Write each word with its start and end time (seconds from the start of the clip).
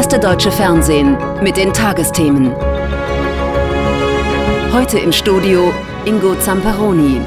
erste 0.00 0.18
deutsche 0.18 0.50
Fernsehen 0.50 1.18
mit 1.42 1.58
den 1.58 1.74
Tagesthemen. 1.74 2.54
Heute 4.72 4.98
im 4.98 5.12
Studio 5.12 5.74
Ingo 6.06 6.36
Zamperoni. 6.36 7.20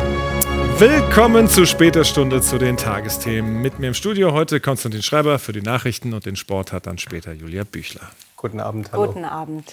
Willkommen 0.80 1.48
zu 1.48 1.68
später 1.68 2.04
Stunde 2.04 2.42
zu 2.42 2.58
den 2.58 2.76
Tagesthemen. 2.76 3.62
Mit 3.62 3.78
mir 3.78 3.90
im 3.90 3.94
Studio 3.94 4.32
heute 4.32 4.60
Konstantin 4.60 5.04
Schreiber 5.04 5.38
für 5.38 5.54
die 5.54 5.62
Nachrichten 5.62 6.16
und 6.16 6.26
den 6.26 6.36
Sport 6.36 6.72
hat 6.72 6.88
dann 6.88 6.98
später 6.98 7.32
Julia 7.32 7.64
Büchler. 7.64 8.10
Guten 8.38 8.60
Abend, 8.60 8.92
hallo. 8.92 9.06
Guten 9.06 9.26
Abend. 9.26 9.72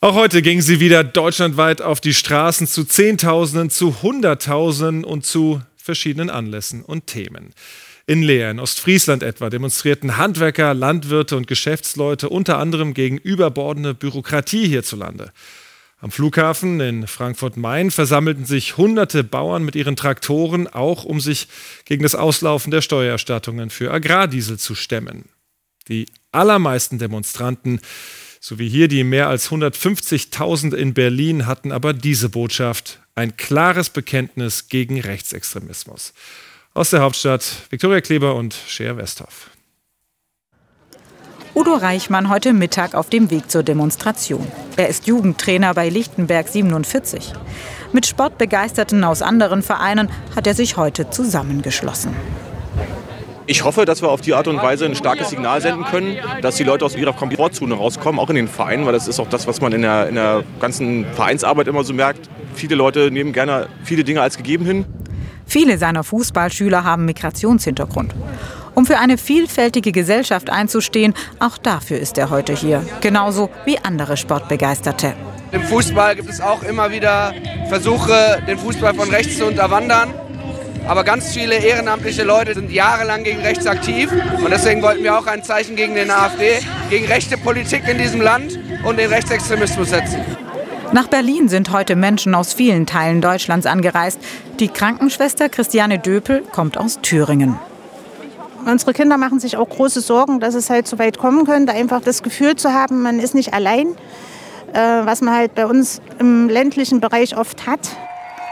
Auch 0.00 0.14
heute 0.14 0.40
ging 0.40 0.60
sie 0.60 0.78
wieder 0.78 1.02
deutschlandweit 1.02 1.82
auf 1.82 2.00
die 2.00 2.14
Straßen 2.14 2.68
zu 2.68 2.84
Zehntausenden, 2.84 3.70
zu 3.70 4.02
Hunderttausenden 4.02 5.02
und 5.02 5.26
zu 5.26 5.62
verschiedenen 5.76 6.30
Anlässen 6.30 6.84
und 6.84 7.08
Themen. 7.08 7.52
In 8.06 8.22
Leer, 8.22 8.50
in 8.50 8.60
Ostfriesland 8.60 9.22
etwa, 9.22 9.48
demonstrierten 9.48 10.18
Handwerker, 10.18 10.74
Landwirte 10.74 11.38
und 11.38 11.46
Geschäftsleute 11.46 12.28
unter 12.28 12.58
anderem 12.58 12.92
gegen 12.92 13.16
überbordene 13.16 13.94
Bürokratie 13.94 14.68
hierzulande. 14.68 15.32
Am 16.00 16.10
Flughafen 16.10 16.80
in 16.80 17.06
Frankfurt-Main 17.06 17.90
versammelten 17.90 18.44
sich 18.44 18.76
hunderte 18.76 19.24
Bauern 19.24 19.64
mit 19.64 19.74
ihren 19.74 19.96
Traktoren, 19.96 20.66
auch 20.66 21.04
um 21.04 21.18
sich 21.18 21.48
gegen 21.86 22.02
das 22.02 22.14
Auslaufen 22.14 22.70
der 22.70 22.82
Steuererstattungen 22.82 23.70
für 23.70 23.90
Agrardiesel 23.90 24.58
zu 24.58 24.74
stemmen. 24.74 25.30
Die 25.88 26.04
allermeisten 26.30 26.98
Demonstranten, 26.98 27.80
sowie 28.38 28.68
hier 28.68 28.88
die 28.88 29.02
mehr 29.02 29.28
als 29.28 29.50
150.000 29.50 30.74
in 30.74 30.92
Berlin, 30.92 31.46
hatten 31.46 31.72
aber 31.72 31.94
diese 31.94 32.28
Botschaft, 32.28 33.00
ein 33.14 33.38
klares 33.38 33.88
Bekenntnis 33.88 34.68
gegen 34.68 35.00
Rechtsextremismus. 35.00 36.12
Aus 36.76 36.90
der 36.90 37.02
Hauptstadt 37.02 37.44
Viktoria 37.70 38.00
Kleber 38.00 38.34
und 38.34 38.52
Scher 38.52 38.96
Westhoff. 38.96 39.50
Udo 41.54 41.74
Reichmann 41.74 42.28
heute 42.28 42.52
Mittag 42.52 42.96
auf 42.96 43.08
dem 43.08 43.30
Weg 43.30 43.48
zur 43.48 43.62
Demonstration. 43.62 44.44
Er 44.76 44.88
ist 44.88 45.06
Jugendtrainer 45.06 45.72
bei 45.72 45.88
Lichtenberg 45.88 46.48
47. 46.48 47.32
Mit 47.92 48.06
Sportbegeisterten 48.06 49.04
aus 49.04 49.22
anderen 49.22 49.62
Vereinen 49.62 50.10
hat 50.34 50.48
er 50.48 50.54
sich 50.54 50.76
heute 50.76 51.10
zusammengeschlossen. 51.10 52.12
Ich 53.46 53.62
hoffe, 53.62 53.84
dass 53.84 54.02
wir 54.02 54.08
auf 54.08 54.22
die 54.22 54.34
Art 54.34 54.48
und 54.48 54.56
Weise 54.56 54.84
ein 54.84 54.96
starkes 54.96 55.30
Signal 55.30 55.60
senden 55.60 55.84
können, 55.84 56.16
dass 56.42 56.56
die 56.56 56.64
Leute 56.64 56.84
aus 56.84 56.96
ihrer 56.96 57.12
Komfortzone 57.12 57.74
rauskommen, 57.74 58.18
auch 58.18 58.30
in 58.30 58.36
den 58.36 58.48
Vereinen, 58.48 58.84
weil 58.84 58.94
das 58.94 59.06
ist 59.06 59.20
auch 59.20 59.28
das, 59.28 59.46
was 59.46 59.60
man 59.60 59.72
in 59.72 59.82
der, 59.82 60.08
in 60.08 60.16
der 60.16 60.42
ganzen 60.58 61.06
Vereinsarbeit 61.14 61.68
immer 61.68 61.84
so 61.84 61.92
merkt. 61.92 62.28
Viele 62.56 62.74
Leute 62.74 63.12
nehmen 63.12 63.32
gerne 63.32 63.68
viele 63.84 64.02
Dinge 64.02 64.22
als 64.22 64.36
gegeben 64.36 64.64
hin. 64.64 64.86
Viele 65.46 65.78
seiner 65.78 66.04
Fußballschüler 66.04 66.84
haben 66.84 67.04
Migrationshintergrund. 67.04 68.14
Um 68.74 68.86
für 68.86 68.98
eine 68.98 69.18
vielfältige 69.18 69.92
Gesellschaft 69.92 70.50
einzustehen, 70.50 71.14
auch 71.38 71.58
dafür 71.58 71.98
ist 71.98 72.18
er 72.18 72.30
heute 72.30 72.54
hier. 72.54 72.84
Genauso 73.00 73.50
wie 73.64 73.78
andere 73.78 74.16
Sportbegeisterte. 74.16 75.14
Im 75.52 75.62
Fußball 75.62 76.16
gibt 76.16 76.28
es 76.28 76.40
auch 76.40 76.64
immer 76.64 76.90
wieder 76.90 77.32
Versuche, 77.68 78.42
den 78.48 78.58
Fußball 78.58 78.94
von 78.94 79.08
rechts 79.08 79.38
zu 79.38 79.46
unterwandern. 79.46 80.12
Aber 80.86 81.04
ganz 81.04 81.32
viele 81.32 81.54
ehrenamtliche 81.54 82.24
Leute 82.24 82.54
sind 82.54 82.70
jahrelang 82.70 83.22
gegen 83.22 83.40
rechts 83.40 83.66
aktiv. 83.66 84.10
Und 84.12 84.50
deswegen 84.50 84.82
wollten 84.82 85.04
wir 85.04 85.16
auch 85.16 85.26
ein 85.26 85.42
Zeichen 85.42 85.76
gegen 85.76 85.94
den 85.94 86.10
AfD, 86.10 86.58
gegen 86.90 87.06
rechte 87.06 87.38
Politik 87.38 87.88
in 87.88 87.98
diesem 87.98 88.20
Land 88.20 88.58
und 88.84 88.98
den 88.98 89.08
Rechtsextremismus 89.10 89.90
setzen. 89.90 90.20
Nach 90.94 91.08
Berlin 91.08 91.48
sind 91.48 91.72
heute 91.72 91.96
Menschen 91.96 92.36
aus 92.36 92.52
vielen 92.52 92.86
Teilen 92.86 93.20
Deutschlands 93.20 93.66
angereist. 93.66 94.20
Die 94.60 94.68
Krankenschwester 94.68 95.48
Christiane 95.48 95.98
Döpel 95.98 96.44
kommt 96.52 96.78
aus 96.78 97.00
Thüringen. 97.02 97.58
Unsere 98.64 98.92
Kinder 98.92 99.18
machen 99.18 99.40
sich 99.40 99.56
auch 99.56 99.68
große 99.68 100.00
Sorgen, 100.00 100.38
dass 100.38 100.54
es 100.54 100.70
halt 100.70 100.86
so 100.86 101.00
weit 101.00 101.18
kommen 101.18 101.46
könnte. 101.46 101.72
Einfach 101.72 102.00
das 102.00 102.22
Gefühl 102.22 102.54
zu 102.54 102.72
haben, 102.72 103.02
man 103.02 103.18
ist 103.18 103.34
nicht 103.34 103.52
allein, 103.52 103.88
äh, 104.72 104.78
was 104.78 105.20
man 105.20 105.34
halt 105.34 105.56
bei 105.56 105.66
uns 105.66 106.00
im 106.20 106.48
ländlichen 106.48 107.00
Bereich 107.00 107.36
oft 107.36 107.66
hat. 107.66 107.80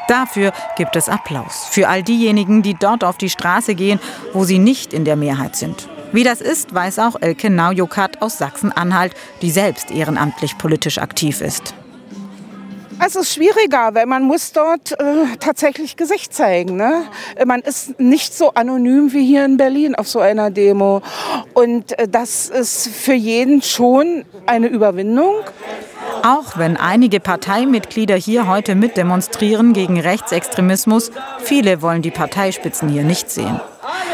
Dafür 0.09 0.53
gibt 0.77 0.97
es 0.97 1.09
Applaus 1.09 1.69
für 1.71 1.87
all 1.87 2.03
diejenigen, 2.03 2.63
die 2.63 2.75
dort 2.75 3.05
auf 3.05 3.19
die 3.19 3.31
Straße 3.31 3.77
gehen, 3.77 4.01
wo 4.33 4.43
sie 4.43 4.59
nicht 4.59 4.93
in 4.93 5.05
der 5.05 5.15
Mehrheit 5.15 5.55
sind. 5.55 5.89
Wie 6.11 6.25
das 6.25 6.41
ist, 6.41 6.75
weiß 6.75 6.99
auch 6.99 7.15
Elke 7.21 7.51
Naujokat 7.51 8.21
aus 8.21 8.39
Sachsen-Anhalt, 8.39 9.15
die 9.43 9.53
selbst 9.53 9.93
ehrenamtlich 9.93 10.59
politisch 10.59 10.99
aktiv 10.99 11.41
ist. 11.41 11.73
Es 13.05 13.17
ist 13.17 13.35
schwieriger, 13.35 13.95
weil 13.95 14.07
man 14.07 14.23
muss 14.23 14.53
dort 14.53 14.93
äh, 14.93 15.37
tatsächlich 15.41 15.97
Gesicht 15.97 16.33
zeigen. 16.33 16.77
Ne? 16.77 17.03
Man 17.45 17.61
ist 17.61 17.99
nicht 17.99 18.33
so 18.33 18.55
anonym 18.55 19.13
wie 19.13 19.27
hier 19.27 19.45
in 19.45 19.57
Berlin 19.57 19.97
auf 19.97 20.07
so 20.07 20.21
einer 20.21 20.53
Demo. 20.53 21.03
Und 21.53 21.99
äh, 21.99 22.07
das 22.07 22.49
ist 22.49 22.89
für 22.89 23.15
jeden 23.15 23.61
schon 23.61 24.25
eine 24.47 24.69
Überwindung. 24.69 25.35
Auch 26.23 26.57
wenn 26.57 26.77
einige 26.77 27.19
Parteimitglieder 27.19 28.15
hier 28.15 28.47
heute 28.47 28.77
mitdemonstrieren 28.77 29.73
gegen 29.73 29.99
Rechtsextremismus, 29.99 31.11
viele 31.43 31.83
wollen 31.83 32.03
die 32.03 32.13
Parteispitzen 32.13 32.89
hier 32.89 33.03
nicht 33.03 33.31
sehen. 33.31 33.61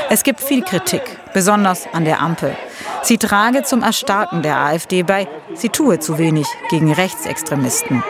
Es 0.08 0.22
gibt 0.22 0.40
viel 0.40 0.62
Kritik, 0.62 1.02
besonders 1.34 1.86
an 1.92 2.06
der 2.06 2.22
Ampel. 2.22 2.56
Sie 3.02 3.18
trage 3.18 3.64
zum 3.64 3.82
Erstarken 3.82 4.40
der 4.40 4.56
AfD 4.56 5.02
bei, 5.02 5.28
sie 5.54 5.68
tue 5.68 5.98
zu 5.98 6.16
wenig 6.16 6.46
gegen 6.70 6.90
Rechtsextremisten. 6.90 8.02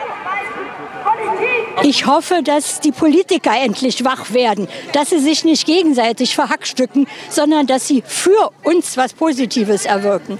Ich 1.82 2.06
hoffe, 2.06 2.42
dass 2.42 2.80
die 2.80 2.92
Politiker 2.92 3.52
endlich 3.56 4.04
wach 4.04 4.32
werden, 4.32 4.68
dass 4.92 5.10
sie 5.10 5.20
sich 5.20 5.44
nicht 5.44 5.66
gegenseitig 5.66 6.34
verhackstücken, 6.34 7.06
sondern 7.30 7.66
dass 7.66 7.86
sie 7.86 8.02
für 8.04 8.50
uns 8.64 8.96
was 8.96 9.12
Positives 9.12 9.84
erwirken. 9.84 10.38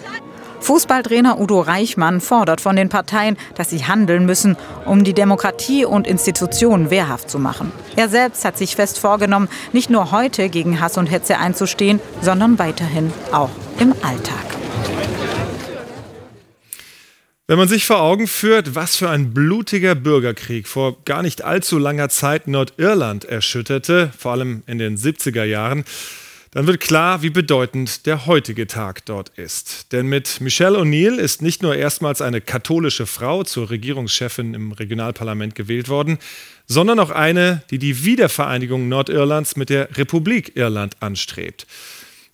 Fußballtrainer 0.61 1.41
Udo 1.41 1.61
Reichmann 1.61 2.21
fordert 2.21 2.61
von 2.61 2.75
den 2.75 2.89
Parteien, 2.89 3.37
dass 3.55 3.71
sie 3.71 3.85
handeln 3.85 4.27
müssen, 4.27 4.57
um 4.85 5.05
die 5.05 5.15
Demokratie 5.15 5.85
und 5.85 6.07
Institutionen 6.07 6.91
wehrhaft 6.91 7.31
zu 7.31 7.39
machen. 7.39 7.73
Er 7.95 8.09
selbst 8.09 8.45
hat 8.45 8.59
sich 8.59 8.75
fest 8.75 8.99
vorgenommen, 8.99 9.49
nicht 9.73 9.89
nur 9.89 10.11
heute 10.11 10.49
gegen 10.49 10.81
Hass 10.81 10.99
und 10.99 11.07
Hetze 11.07 11.39
einzustehen, 11.39 12.01
sondern 12.21 12.59
weiterhin 12.59 13.13
auch 13.33 13.51
im 13.79 13.95
Alltag. 14.03 14.45
Wenn 17.51 17.57
man 17.57 17.67
sich 17.67 17.87
vor 17.87 18.03
Augen 18.03 18.27
führt, 18.27 18.75
was 18.75 18.97
für 18.97 19.09
ein 19.09 19.33
blutiger 19.33 19.95
Bürgerkrieg 19.95 20.69
vor 20.69 21.03
gar 21.07 21.23
nicht 21.23 21.45
allzu 21.45 21.79
langer 21.79 22.11
Zeit 22.11 22.47
Nordirland 22.47 23.25
erschütterte, 23.25 24.13
vor 24.19 24.33
allem 24.33 24.63
in 24.67 24.77
den 24.77 24.99
70er 24.99 25.45
Jahren, 25.45 25.85
dann 26.51 26.67
wird 26.67 26.81
klar, 26.81 27.23
wie 27.23 27.31
bedeutend 27.31 28.05
der 28.05 28.27
heutige 28.27 28.67
Tag 28.67 29.07
dort 29.07 29.31
ist. 29.39 29.93
Denn 29.93 30.09
mit 30.09 30.43
Michelle 30.43 30.77
O'Neill 30.77 31.17
ist 31.17 31.41
nicht 31.41 31.63
nur 31.63 31.75
erstmals 31.75 32.21
eine 32.21 32.43
katholische 32.43 33.07
Frau 33.07 33.45
zur 33.45 33.71
Regierungschefin 33.71 34.53
im 34.53 34.73
Regionalparlament 34.73 35.55
gewählt 35.55 35.89
worden, 35.89 36.19
sondern 36.67 37.01
auch 37.01 37.11
eine, 37.11 37.63
die 37.71 37.79
die 37.79 38.05
Wiedervereinigung 38.05 38.91
Nordirlands 38.91 39.57
mit 39.57 39.71
der 39.71 39.97
Republik 39.97 40.55
Irland 40.55 40.97
anstrebt. 41.01 41.67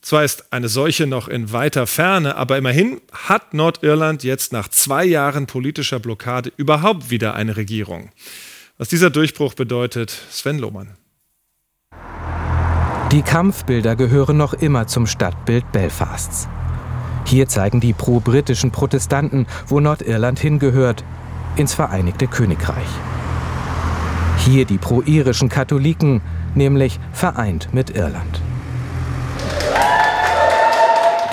Zwar 0.05 0.23
ist 0.23 0.53
eine 0.53 0.69
solche 0.69 1.07
noch 1.07 1.29
in 1.29 1.51
weiter 1.51 1.87
Ferne, 1.87 2.37
aber 2.37 2.59
immerhin 2.59 3.01
hat 3.11 3.55
Nordirland 3.55 4.23
jetzt 4.23 4.53
nach 4.53 4.69
zwei 4.69 5.03
Jahren 5.03 5.47
politischer 5.47 5.99
Blockade 5.99 6.53
überhaupt 6.59 7.09
wieder 7.09 7.35
eine 7.35 7.57
Regierung. 7.57 8.11
Was 8.77 8.89
dieser 8.89 9.09
Durchbruch 9.09 9.55
bedeutet, 9.55 10.11
Sven 10.31 10.59
Lohmann. 10.59 10.99
Die 13.13 13.23
Kampfbilder 13.23 13.97
gehören 13.97 14.37
noch 14.37 14.53
immer 14.53 14.87
zum 14.87 15.07
Stadtbild 15.07 15.73
Belfasts. 15.73 16.49
Hier 17.25 17.49
zeigen 17.49 17.81
die 17.81 17.95
pro-britischen 17.95 18.73
Protestanten, 18.73 19.47
wo 19.69 19.81
Nordirland 19.81 20.39
hingehört, 20.39 21.03
ins 21.57 21.73
Vereinigte 21.73 22.27
Königreich. 22.27 22.77
Hier 24.45 24.67
die 24.67 24.77
pro-irischen 24.77 25.49
Katholiken, 25.49 26.21
nämlich 26.55 27.01
vereint 27.15 27.73
mit 27.73 27.89
Irland. 27.89 28.43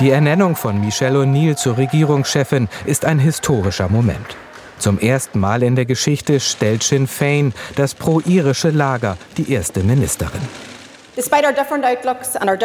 Die 0.02 0.10
Ernennung 0.10 0.56
von 0.56 0.82
Michelle 0.82 1.20
O'Neill 1.20 1.56
zur 1.56 1.78
Regierungschefin 1.78 2.70
ist 2.88 3.06
ein 3.06 3.20
historischer 3.20 3.88
Moment. 3.88 4.36
Zum 4.80 4.98
ersten 4.98 5.40
Mal 5.40 5.62
in 5.62 5.76
der 5.76 5.86
Geschichte 5.86 6.40
stellt 6.40 6.82
Sinn 6.82 7.06
Fein, 7.06 7.54
das 7.76 7.94
pro-irische 7.94 8.72
Lager, 8.72 9.16
die 9.38 9.54
erste 9.54 9.82
Ministerin. 9.84 10.42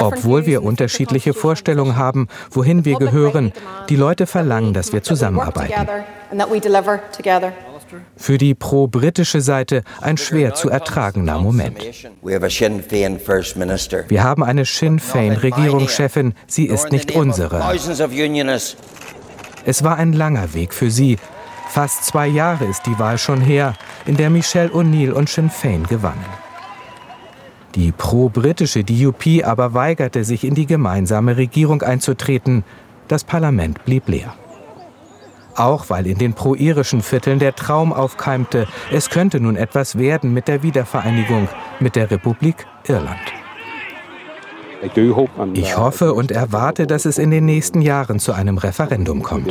Obwohl 0.00 0.47
wir 0.47 0.62
unterschiedliche 0.62 1.35
Vorstellungen 1.35 1.97
haben, 1.97 2.29
wohin 2.53 2.87
wir 2.87 2.97
gehören, 2.97 3.53
die 3.91 3.97
Leute 3.97 4.27
verlangen, 4.27 4.73
dass 4.73 4.94
wir 4.94 5.03
zusammenarbeiten. 5.03 5.75
Für 8.17 8.38
die 8.38 8.55
pro-britische 8.55 9.41
Seite 9.41 9.83
ein 10.00 10.17
schwer 10.17 10.55
zu 10.55 10.71
ertragender 10.71 11.38
Moment. 11.38 11.79
Wir 14.09 14.25
haben 14.25 14.43
eine 14.43 14.65
Sinn 14.65 14.99
Fein-Regierungschefin, 14.99 16.35
sie 16.47 16.67
ist 16.67 16.93
nicht 16.93 17.12
unsere. 17.12 17.62
Es 19.65 19.83
war 19.83 19.97
ein 19.97 20.12
langer 20.12 20.55
Weg 20.55 20.73
für 20.73 20.91
sie. 20.91 21.19
Fast 21.69 22.05
zwei 22.05 22.29
Jahre 22.29 22.65
ist 22.65 22.87
die 22.87 22.99
Wahl 22.99 23.19
schon 23.19 23.41
her, 23.41 23.75
in 24.06 24.17
der 24.17 24.31
Michelle 24.31 24.71
O'Neill 24.71 25.11
und 25.11 25.29
Sinn 25.29 25.50
Fein 25.50 25.85
gewannen. 25.85 26.25
Die 27.75 27.93
pro-britische 27.93 28.85
DUP 28.85 29.44
aber 29.44 29.75
weigerte 29.75 30.25
sich, 30.25 30.44
in 30.44 30.55
die 30.55 30.67
gemeinsame 30.67 31.37
Regierung 31.37 31.83
einzutreten. 31.83 32.65
Das 33.06 33.23
Parlament 33.25 33.85
blieb 33.85 34.09
leer. 34.09 34.35
Auch 35.56 35.88
weil 35.88 36.06
in 36.06 36.19
den 36.19 36.35
pro-irischen 36.35 37.03
Vierteln 37.03 37.38
der 37.38 37.55
Traum 37.55 37.93
aufkeimte, 37.93 38.69
es 38.93 39.08
könnte 39.11 39.41
nun 39.41 39.56
etwas 39.56 39.99
werden 39.99 40.32
mit 40.32 40.49
der 40.49 40.62
Wiedervereinigung 40.62 41.49
mit 41.81 41.97
der 41.97 42.11
Republik 42.11 42.67
Irland. 42.87 43.19
Ich 45.55 45.76
hoffe 45.76 46.12
und 46.12 46.31
erwarte, 46.31 46.87
dass 46.87 47.06
es 47.06 47.17
in 47.17 47.31
den 47.31 47.47
nächsten 47.47 47.81
Jahren 47.81 48.19
zu 48.19 48.35
einem 48.35 48.58
Referendum 48.58 49.23
kommt. 49.23 49.50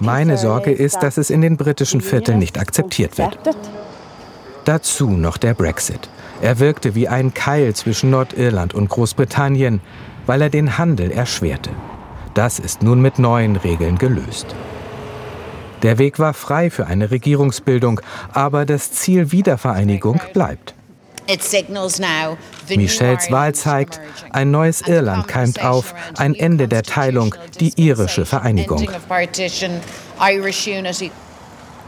Meine 0.00 0.38
Sorge 0.38 0.70
ist, 0.70 1.02
dass 1.02 1.16
es 1.16 1.30
in 1.30 1.40
den 1.40 1.56
britischen 1.56 2.00
Vierteln 2.00 2.38
nicht 2.38 2.58
akzeptiert 2.58 3.18
wird. 3.18 3.38
Dazu 4.64 5.10
noch 5.10 5.38
der 5.38 5.54
Brexit. 5.54 6.08
Er 6.40 6.60
wirkte 6.60 6.94
wie 6.94 7.08
ein 7.08 7.34
Keil 7.34 7.74
zwischen 7.74 8.10
Nordirland 8.10 8.74
und 8.74 8.88
Großbritannien, 8.88 9.80
weil 10.26 10.42
er 10.42 10.50
den 10.50 10.78
Handel 10.78 11.10
erschwerte. 11.10 11.70
Das 12.34 12.58
ist 12.58 12.82
nun 12.82 13.00
mit 13.00 13.18
neuen 13.18 13.56
Regeln 13.56 13.98
gelöst. 13.98 14.46
Der 15.82 15.98
Weg 15.98 16.18
war 16.18 16.32
frei 16.32 16.70
für 16.70 16.86
eine 16.86 17.10
Regierungsbildung, 17.10 18.00
aber 18.32 18.64
das 18.64 18.92
Ziel 18.92 19.32
Wiedervereinigung 19.32 20.20
bleibt. 20.32 20.74
Michels 22.68 23.30
Wahl 23.30 23.54
zeigt, 23.54 24.00
ein 24.30 24.50
neues 24.50 24.82
Irland 24.82 25.28
keimt 25.28 25.64
auf, 25.64 25.94
ein 26.16 26.34
Ende 26.34 26.68
der 26.68 26.82
Teilung, 26.82 27.34
die 27.60 27.72
irische 27.76 28.24
Vereinigung. 28.24 28.88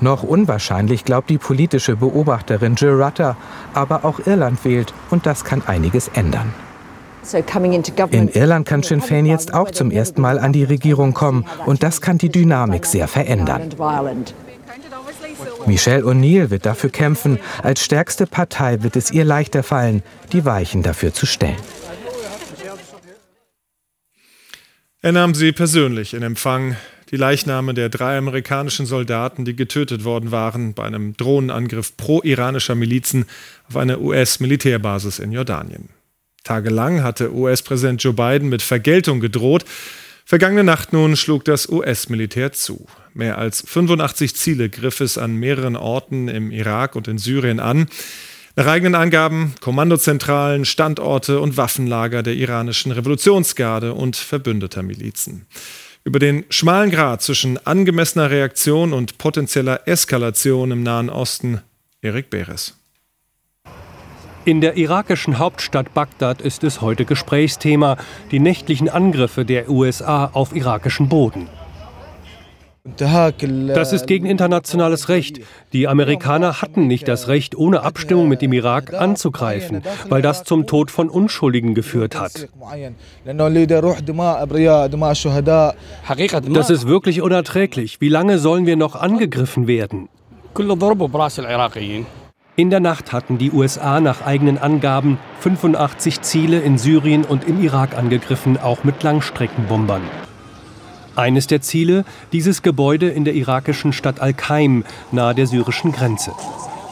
Noch 0.01 0.23
unwahrscheinlich 0.23 1.05
glaubt 1.05 1.31
die 1.31 1.39
politische 1.39 1.97
Beobachterin 1.97 2.75
Jill 2.75 3.01
Rutter, 3.03 3.37
aber 3.75 4.05
auch 4.05 4.21
Irland 4.27 4.65
wählt 4.65 4.93
und 5.11 5.27
das 5.27 5.45
kann 5.45 5.63
einiges 5.67 6.09
ändern. 6.09 6.53
In 8.11 8.29
Irland 8.29 8.67
kann 8.67 8.83
Sinn 8.83 9.01
Féin 9.01 9.25
jetzt 9.27 9.55
auch 9.55 9.71
zum 9.71 9.91
ersten 9.91 10.21
Mal 10.21 10.39
an 10.39 10.53
die 10.53 10.65
Regierung 10.65 11.15
kommen 11.15 11.47
und 11.67 11.83
das 11.83 12.01
kann 12.01 12.19
die 12.19 12.29
Dynamik 12.29 12.87
sehr 12.87 13.09
verändern. 13.09 13.71
Michelle 15.67 16.05
O'Neill 16.05 16.51
wird 16.51 16.67
dafür 16.67 16.91
kämpfen. 16.91 17.39
Als 17.63 17.85
stärkste 17.85 18.27
Partei 18.27 18.83
wird 18.83 18.97
es 18.97 19.11
ihr 19.11 19.25
leichter 19.25 19.63
fallen, 19.63 20.03
die 20.33 20.45
Weichen 20.45 20.83
dafür 20.83 21.13
zu 21.13 21.27
stellen. 21.27 21.57
Er 25.01 25.13
nahm 25.13 25.35
sie 25.35 25.53
persönlich 25.53 26.15
in 26.15 26.23
Empfang. 26.23 26.77
Die 27.11 27.17
Leichname 27.17 27.75
der 27.75 27.91
drei 27.91 28.17
amerikanischen 28.17 28.87
Soldaten, 28.87 29.45
die 29.45 29.55
getötet 29.55 30.05
worden 30.05 30.33
waren 30.33 30.75
bei 30.75 30.85
einem 30.85 31.17
Drohnenangriff 31.17 31.97
pro-iranischer 31.97 32.75
Milizen 32.75 33.27
auf 33.69 33.77
eine 33.77 34.01
US-Militärbasis 34.01 35.19
in 35.19 35.33
Jordanien. 35.33 35.91
Tagelang 36.45 37.03
hatte 37.03 37.35
US-Präsident 37.35 38.03
Joe 38.03 38.13
Biden 38.13 38.51
mit 38.51 38.63
Vergeltung 38.63 39.19
gedroht. 39.19 39.65
Vergangene 40.27 40.63
Nacht 40.63 40.93
nun 40.93 41.17
schlug 41.17 41.45
das 41.45 41.69
US-Militär 41.69 42.53
zu. 42.53 42.87
Mehr 43.15 43.39
als 43.39 43.65
85 43.67 44.37
Ziele 44.37 44.69
griff 44.69 45.01
es 45.01 45.19
an 45.19 45.37
mehreren 45.37 45.75
Orten 45.75 46.29
im 46.29 46.51
Irak 46.51 46.97
und 46.97 47.09
in 47.09 47.19
Syrien 47.19 47.61
an. 47.61 47.87
Nach 48.57 48.67
eigenen 48.67 48.95
Angaben 48.95 49.55
Kommandozentralen, 49.61 50.65
Standorte 50.65 51.41
und 51.41 51.57
Waffenlager 51.57 52.23
der 52.23 52.35
iranischen 52.35 52.93
Revolutionsgarde 52.93 53.95
und 53.95 54.17
verbündeter 54.17 54.83
Milizen. 54.83 55.47
Über 56.05 56.19
den 56.19 56.45
schmalen 56.51 56.91
Grad 56.91 57.23
zwischen 57.23 57.59
angemessener 57.67 58.31
Reaktion 58.31 58.93
und 58.93 59.17
potenzieller 59.17 59.89
Eskalation 59.89 60.71
im 60.71 60.83
Nahen 60.83 61.09
Osten 61.09 61.63
Erik 62.03 62.29
Beres. 62.29 62.75
In 64.47 64.61
der 64.61 64.77
irakischen 64.77 65.39
Hauptstadt 65.39 65.95
Bagdad 65.95 66.43
ist 66.43 66.65
es 66.65 66.83
heute 66.83 67.07
Gesprächsthema, 67.07 67.97
die 68.31 68.41
nächtlichen 68.41 68.91
Angriffe 68.91 69.47
der 69.47 69.71
USA 69.71 70.31
auf 70.35 70.55
irakischen 70.55 71.09
Boden. 71.09 71.49
Das 72.99 73.95
ist 73.95 74.07
gegen 74.07 74.27
internationales 74.27 75.09
Recht. 75.09 75.41
Die 75.73 75.89
Amerikaner 75.89 76.61
hatten 76.61 76.87
nicht 76.87 77.09
das 77.09 77.29
Recht, 77.29 77.57
ohne 77.57 77.83
Abstimmung 77.83 78.29
mit 78.29 78.43
dem 78.43 78.53
Irak 78.53 78.93
anzugreifen, 78.93 79.83
weil 80.11 80.21
das 80.21 80.45
zum 80.45 80.67
Tod 80.67 80.91
von 80.91 81.09
Unschuldigen 81.09 81.75
geführt 81.75 82.15
hat. 82.15 82.47
Das 86.53 86.71
ist 86.71 86.87
wirklich 86.87 87.23
unerträglich. 87.23 88.03
Wie 88.03 88.11
lange 88.11 88.39
sollen 88.39 88.67
wir 88.67 88.77
noch 88.77 88.95
angegriffen 88.95 89.67
werden? 89.67 90.11
In 92.57 92.71
der 92.71 92.79
Nacht 92.79 93.13
hatten 93.13 93.37
die 93.37 93.51
USA 93.51 93.99
nach 93.99 94.25
eigenen 94.25 94.59
Angaben 94.59 95.19
85 95.41 96.21
Ziele 96.21 96.61
in 96.61 96.79
Syrien 96.79 97.25
und 97.25 97.49
im 97.49 97.61
Irak 97.61 97.99
angegriffen, 97.99 98.61
auch 98.61 98.85
mit 98.85 99.03
Langstreckenbombern. 99.03 100.03
Eines 101.17 101.49
der 101.49 101.63
Ziele, 101.63 102.05
dieses 102.33 102.63
Gebäude 102.63 103.09
in 103.09 103.25
der 103.25 103.35
irakischen 103.35 103.93
Stadt 103.93 104.21
Al-Qaim 104.21 104.85
nahe 105.11 105.35
der 105.35 105.49
syrischen 105.49 105.91
Grenze. 105.91 106.31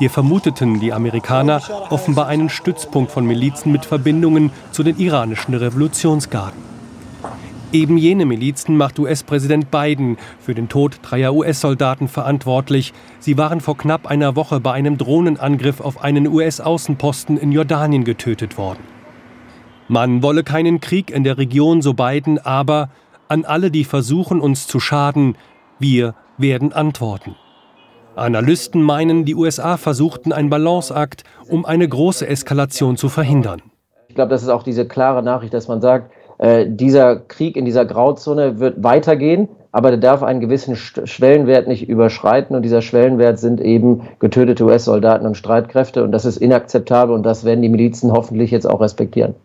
Hier 0.01 0.11
vermuteten 0.11 0.81
die 0.81 0.93
Amerikaner 0.93 1.63
offenbar 1.91 2.27
einen 2.27 2.49
Stützpunkt 2.49 3.13
von 3.13 3.25
Milizen 3.25 3.71
mit 3.71 3.85
Verbindungen 3.85 4.51
zu 4.73 4.83
den 4.83 4.99
iranischen 4.99 5.55
Revolutionsgarden. 5.55 6.72
Eben 7.73 7.97
jene 7.97 8.27
Milizen 8.27 8.77
macht 8.77 8.99
US-Präsident 8.99 9.71
Biden 9.71 10.19
für 10.39 10.55
den 10.55 10.69
Tod 10.69 10.99
dreier 11.01 11.33
US-Soldaten 11.33 12.07
verantwortlich. 12.07 12.93
Sie 13.19 13.39
waren 13.39 13.63
vor 13.63 13.79
knapp 13.79 14.07
einer 14.07 14.37
Woche 14.37 14.61
bei 14.61 14.73
einem 14.73 14.99
Drohnenangriff 14.99 15.81
auf 15.81 16.05
einen 16.05 16.27
US-Außenposten 16.29 17.39
in 17.39 17.51
Jordanien 17.51 18.05
getötet 18.05 18.59
worden. 18.59 18.81
Man 19.89 20.23
wolle 20.23 20.45
keinen 20.45 20.81
Krieg 20.81 21.11
in 21.11 21.25
der 21.25 21.39
Region, 21.39 21.81
so 21.81 21.95
Biden, 21.95 22.39
aber 22.39 22.91
an 23.29 23.47
alle, 23.47 23.71
die 23.71 23.85
versuchen, 23.85 24.43
uns 24.43 24.67
zu 24.67 24.79
schaden, 24.79 25.39
wir 25.79 26.15
werden 26.37 26.75
antworten. 26.75 27.37
Analysten 28.17 28.83
meinen, 28.83 29.25
die 29.25 29.35
USA 29.35 29.79
versuchten 29.79 30.35
einen 30.35 30.51
Balanceakt, 30.51 31.25
um 31.49 31.65
eine 31.65 31.89
große 31.89 32.27
Eskalation 32.27 32.99
zu 32.99 33.09
verhindern. 33.09 33.63
Ich 34.09 34.15
glaube, 34.15 34.29
das 34.29 34.43
ist 34.43 34.51
auch 34.51 34.63
diese 34.63 34.87
klare 34.87 35.23
Nachricht, 35.23 35.55
dass 35.55 35.69
man 35.69 35.81
sagt, 35.81 36.13
äh, 36.43 36.67
dieser 36.69 37.15
Krieg 37.17 37.57
in 37.57 37.65
dieser 37.65 37.85
Grauzone 37.85 38.59
wird 38.59 38.83
weitergehen, 38.83 39.49
aber 39.71 39.91
der 39.91 40.01
darf 40.01 40.25
einen 40.25 40.41
gewissen 40.41 40.75
Schwellenwert 40.75 41.69
nicht 41.69 41.89
überschreiten 41.89 42.57
und 42.57 42.63
dieser 42.63 42.83
Schwellenwert 42.83 43.39
sind 43.39 43.61
eben 43.61 44.09
getötete 44.19 44.65
US-Soldaten 44.65 45.25
und 45.25 45.37
Streitkräfte 45.37 46.03
und 46.03 46.11
das 46.11 46.25
ist 46.25 46.39
inakzeptabel 46.39 47.15
und 47.15 47.23
das 47.23 47.45
werden 47.45 47.63
die 47.63 47.69
Milizen 47.69 48.11
hoffentlich 48.11 48.51
jetzt 48.51 48.69
auch 48.69 48.81
respektieren. 48.81 49.37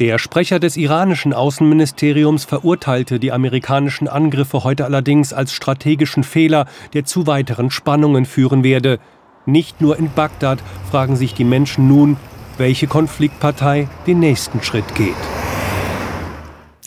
Der 0.00 0.18
Sprecher 0.18 0.58
des 0.58 0.76
iranischen 0.76 1.32
Außenministeriums 1.32 2.44
verurteilte 2.44 3.20
die 3.20 3.30
amerikanischen 3.30 4.08
Angriffe 4.08 4.64
heute 4.64 4.86
allerdings 4.86 5.32
als 5.32 5.52
strategischen 5.52 6.24
Fehler, 6.24 6.66
der 6.94 7.04
zu 7.04 7.28
weiteren 7.28 7.70
Spannungen 7.70 8.24
führen 8.24 8.64
werde. 8.64 8.98
Nicht 9.46 9.80
nur 9.80 9.96
in 9.96 10.10
Bagdad 10.12 10.58
fragen 10.90 11.14
sich 11.14 11.34
die 11.34 11.44
Menschen 11.44 11.86
nun, 11.86 12.16
welche 12.56 12.88
Konfliktpartei 12.88 13.86
den 14.08 14.18
nächsten 14.18 14.64
Schritt 14.64 14.96
geht. 14.96 15.14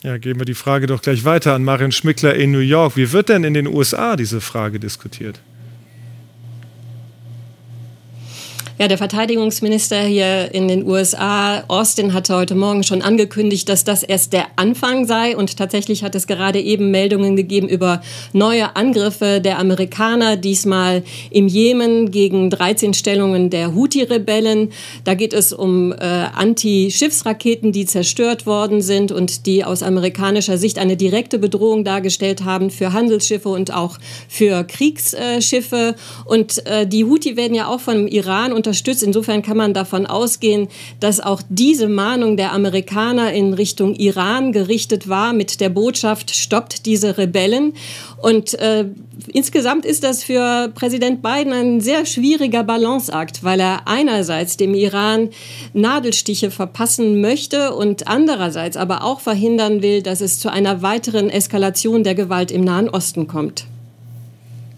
Ja, 0.03 0.17
geben 0.17 0.39
wir 0.39 0.45
die 0.45 0.55
Frage 0.55 0.87
doch 0.87 1.01
gleich 1.01 1.25
weiter 1.25 1.53
an 1.53 1.63
Marion 1.63 1.91
Schmickler 1.91 2.33
in 2.33 2.51
New 2.51 2.59
York. 2.59 2.97
Wie 2.97 3.11
wird 3.11 3.29
denn 3.29 3.43
in 3.43 3.53
den 3.53 3.67
USA 3.67 4.15
diese 4.15 4.41
Frage 4.41 4.79
diskutiert? 4.79 5.39
Ja, 8.81 8.87
der 8.87 8.97
Verteidigungsminister 8.97 10.01
hier 10.01 10.55
in 10.55 10.67
den 10.67 10.87
USA, 10.87 11.63
Austin, 11.67 12.15
hatte 12.15 12.35
heute 12.35 12.55
Morgen 12.55 12.81
schon 12.81 13.03
angekündigt, 13.03 13.69
dass 13.69 13.83
das 13.83 14.01
erst 14.01 14.33
der 14.33 14.47
Anfang 14.55 15.05
sei. 15.05 15.37
Und 15.37 15.55
tatsächlich 15.55 16.03
hat 16.03 16.15
es 16.15 16.25
gerade 16.25 16.59
eben 16.59 16.89
Meldungen 16.89 17.35
gegeben 17.35 17.69
über 17.69 18.01
neue 18.33 18.75
Angriffe 18.75 19.39
der 19.39 19.59
Amerikaner, 19.59 20.35
diesmal 20.35 21.03
im 21.29 21.47
Jemen 21.47 22.09
gegen 22.09 22.49
13 22.49 22.95
Stellungen 22.95 23.51
der 23.51 23.75
Houthi-Rebellen. 23.75 24.71
Da 25.03 25.13
geht 25.13 25.33
es 25.33 25.53
um 25.53 25.91
äh, 25.91 25.97
Anti-Schiffsraketen, 25.97 27.71
die 27.71 27.85
zerstört 27.85 28.47
worden 28.47 28.81
sind 28.81 29.11
und 29.11 29.45
die 29.45 29.63
aus 29.63 29.83
amerikanischer 29.83 30.57
Sicht 30.57 30.79
eine 30.79 30.97
direkte 30.97 31.37
Bedrohung 31.37 31.83
dargestellt 31.83 32.45
haben 32.45 32.71
für 32.71 32.93
Handelsschiffe 32.93 33.49
und 33.49 33.71
auch 33.71 33.99
für 34.27 34.63
Kriegsschiffe. 34.63 35.93
Und 36.25 36.65
äh, 36.65 36.87
die 36.87 37.05
Houthi 37.05 37.37
werden 37.37 37.53
ja 37.53 37.67
auch 37.67 37.81
vom 37.81 38.07
Iran 38.07 38.53
unter 38.53 38.70
unterstützt. 38.71 39.03
Insofern 39.03 39.41
kann 39.41 39.57
man 39.57 39.73
davon 39.73 40.05
ausgehen, 40.05 40.69
dass 41.01 41.19
auch 41.19 41.41
diese 41.49 41.89
Mahnung 41.89 42.37
der 42.37 42.53
Amerikaner 42.53 43.33
in 43.33 43.53
Richtung 43.53 43.95
Iran 43.95 44.53
gerichtet 44.53 45.09
war 45.09 45.33
mit 45.33 45.59
der 45.59 45.67
Botschaft, 45.69 46.33
stoppt 46.33 46.85
diese 46.85 47.17
Rebellen. 47.17 47.73
Und 48.21 48.53
äh, 48.53 48.85
insgesamt 49.27 49.85
ist 49.85 50.05
das 50.05 50.23
für 50.23 50.71
Präsident 50.73 51.21
Biden 51.21 51.51
ein 51.51 51.81
sehr 51.81 52.05
schwieriger 52.05 52.63
Balanceakt, 52.63 53.43
weil 53.43 53.59
er 53.59 53.89
einerseits 53.89 54.55
dem 54.55 54.73
Iran 54.73 55.29
Nadelstiche 55.73 56.49
verpassen 56.49 57.19
möchte 57.19 57.73
und 57.73 58.07
andererseits 58.07 58.77
aber 58.77 59.03
auch 59.03 59.19
verhindern 59.19 59.81
will, 59.81 60.01
dass 60.01 60.21
es 60.21 60.39
zu 60.39 60.49
einer 60.49 60.81
weiteren 60.81 61.29
Eskalation 61.29 62.05
der 62.05 62.15
Gewalt 62.15 62.51
im 62.51 62.63
Nahen 62.63 62.87
Osten 62.87 63.27
kommt. 63.27 63.65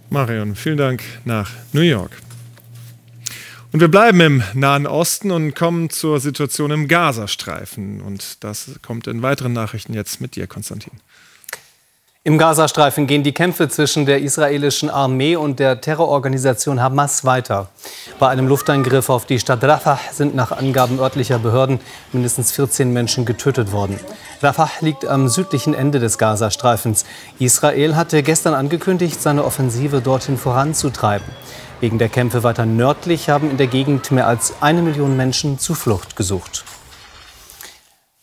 Marion, 0.10 0.56
vielen 0.56 0.78
Dank 0.78 1.04
nach 1.26 1.52
New 1.74 1.82
York. 1.82 2.23
Und 3.74 3.80
wir 3.80 3.88
bleiben 3.88 4.22
im 4.22 4.44
Nahen 4.54 4.86
Osten 4.86 5.32
und 5.32 5.56
kommen 5.56 5.90
zur 5.90 6.20
Situation 6.20 6.70
im 6.70 6.88
Gazastreifen. 6.88 8.02
Und 8.02 8.44
das 8.44 8.70
kommt 8.86 9.08
in 9.08 9.24
weiteren 9.24 9.52
Nachrichten 9.52 9.96
jetzt 9.96 10.22
mit 10.22 10.36
dir, 10.36 10.46
Konstantin. 10.46 10.94
Im 12.24 12.38
Gazastreifen 12.38 13.08
gehen 13.08 13.24
die 13.24 13.34
Kämpfe 13.34 13.68
zwischen 13.70 14.06
der 14.06 14.22
israelischen 14.22 14.92
Armee 14.92 15.36
und 15.36 15.60
der 15.60 15.82
Terrororganisation 15.82 16.82
Hamas 16.82 17.26
weiter. 17.26 17.68
Bei 18.20 18.30
einem 18.30 18.48
Luftangriff 18.48 19.10
auf 19.10 19.26
die 19.26 19.40
Stadt 19.40 19.64
Rafah 19.64 20.00
sind 20.12 20.36
nach 20.36 20.52
Angaben 20.52 21.00
örtlicher 21.00 21.40
Behörden 21.40 21.80
mindestens 22.14 22.52
14 22.52 22.94
Menschen 22.94 23.26
getötet 23.26 23.72
worden. 23.72 24.00
Rafah 24.44 24.70
liegt 24.82 25.04
am 25.06 25.28
südlichen 25.30 25.74
Ende 25.74 26.00
des 26.00 26.20
Gazastreifens. 26.20 27.06
Israel 27.40 27.96
hatte 27.96 28.22
gestern 28.22 28.54
angekündigt, 28.54 29.20
seine 29.20 29.44
Offensive 29.44 30.00
dorthin 30.00 30.38
voranzutreiben. 30.38 31.28
Wegen 31.80 31.98
der 31.98 32.10
Kämpfe 32.10 32.44
weiter 32.44 32.66
nördlich 32.66 33.30
haben 33.30 33.50
in 33.52 33.58
der 33.58 33.68
Gegend 33.68 34.12
mehr 34.12 34.28
als 34.28 34.56
eine 34.62 34.82
Million 34.82 35.18
Menschen 35.18 35.60
Zuflucht 35.60 36.16
gesucht. 36.16 36.64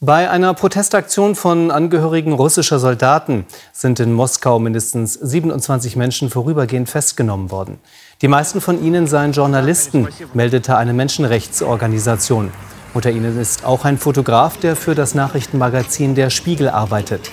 Bei 0.03 0.31
einer 0.31 0.55
Protestaktion 0.55 1.35
von 1.35 1.71
Angehörigen 1.71 2.33
russischer 2.33 2.79
Soldaten 2.79 3.45
sind 3.71 4.01
in 4.01 4.15
Moskau 4.15 4.59
mindestens 4.59 5.13
27 5.13 5.95
Menschen 5.95 6.31
vorübergehend 6.31 6.89
festgenommen 6.89 7.51
worden. 7.51 7.79
Die 8.23 8.29
meisten 8.29 8.63
von 8.63 8.83
ihnen 8.83 9.07
seien 9.07 9.33
Journalisten, 9.33 10.09
meldete 10.33 10.79
eine 10.79 10.95
Menschenrechtsorganisation. 10.95 12.51
Unter 12.95 13.11
ihnen 13.11 13.39
ist 13.39 13.67
auch 13.67 13.85
ein 13.85 13.99
Fotograf, 13.99 14.57
der 14.57 14.75
für 14.75 14.95
das 14.95 15.15
Nachrichtenmagazin 15.15 16.15
Der 16.15 16.31
Spiegel 16.31 16.71
arbeitet. 16.71 17.31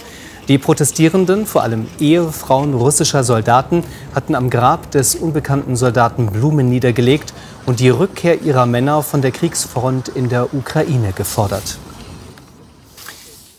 Die 0.48 0.58
Protestierenden, 0.58 1.46
vor 1.46 1.64
allem 1.64 1.88
Ehefrauen 2.00 2.74
russischer 2.74 3.26
Soldaten, 3.26 3.84
hatten 4.16 4.34
am 4.34 4.50
Grab 4.50 4.90
des 4.92 5.16
unbekannten 5.16 5.76
Soldaten 5.76 6.28
Blumen 6.28 6.70
niedergelegt 6.70 7.34
und 7.66 7.82
die 7.82 7.90
Rückkehr 7.90 8.42
ihrer 8.42 8.66
Männer 8.66 9.04
von 9.04 9.22
der 9.22 9.32
Kriegsfront 9.32 10.08
in 10.08 10.30
der 10.30 10.54
Ukraine 10.54 11.12
gefordert. 11.12 11.78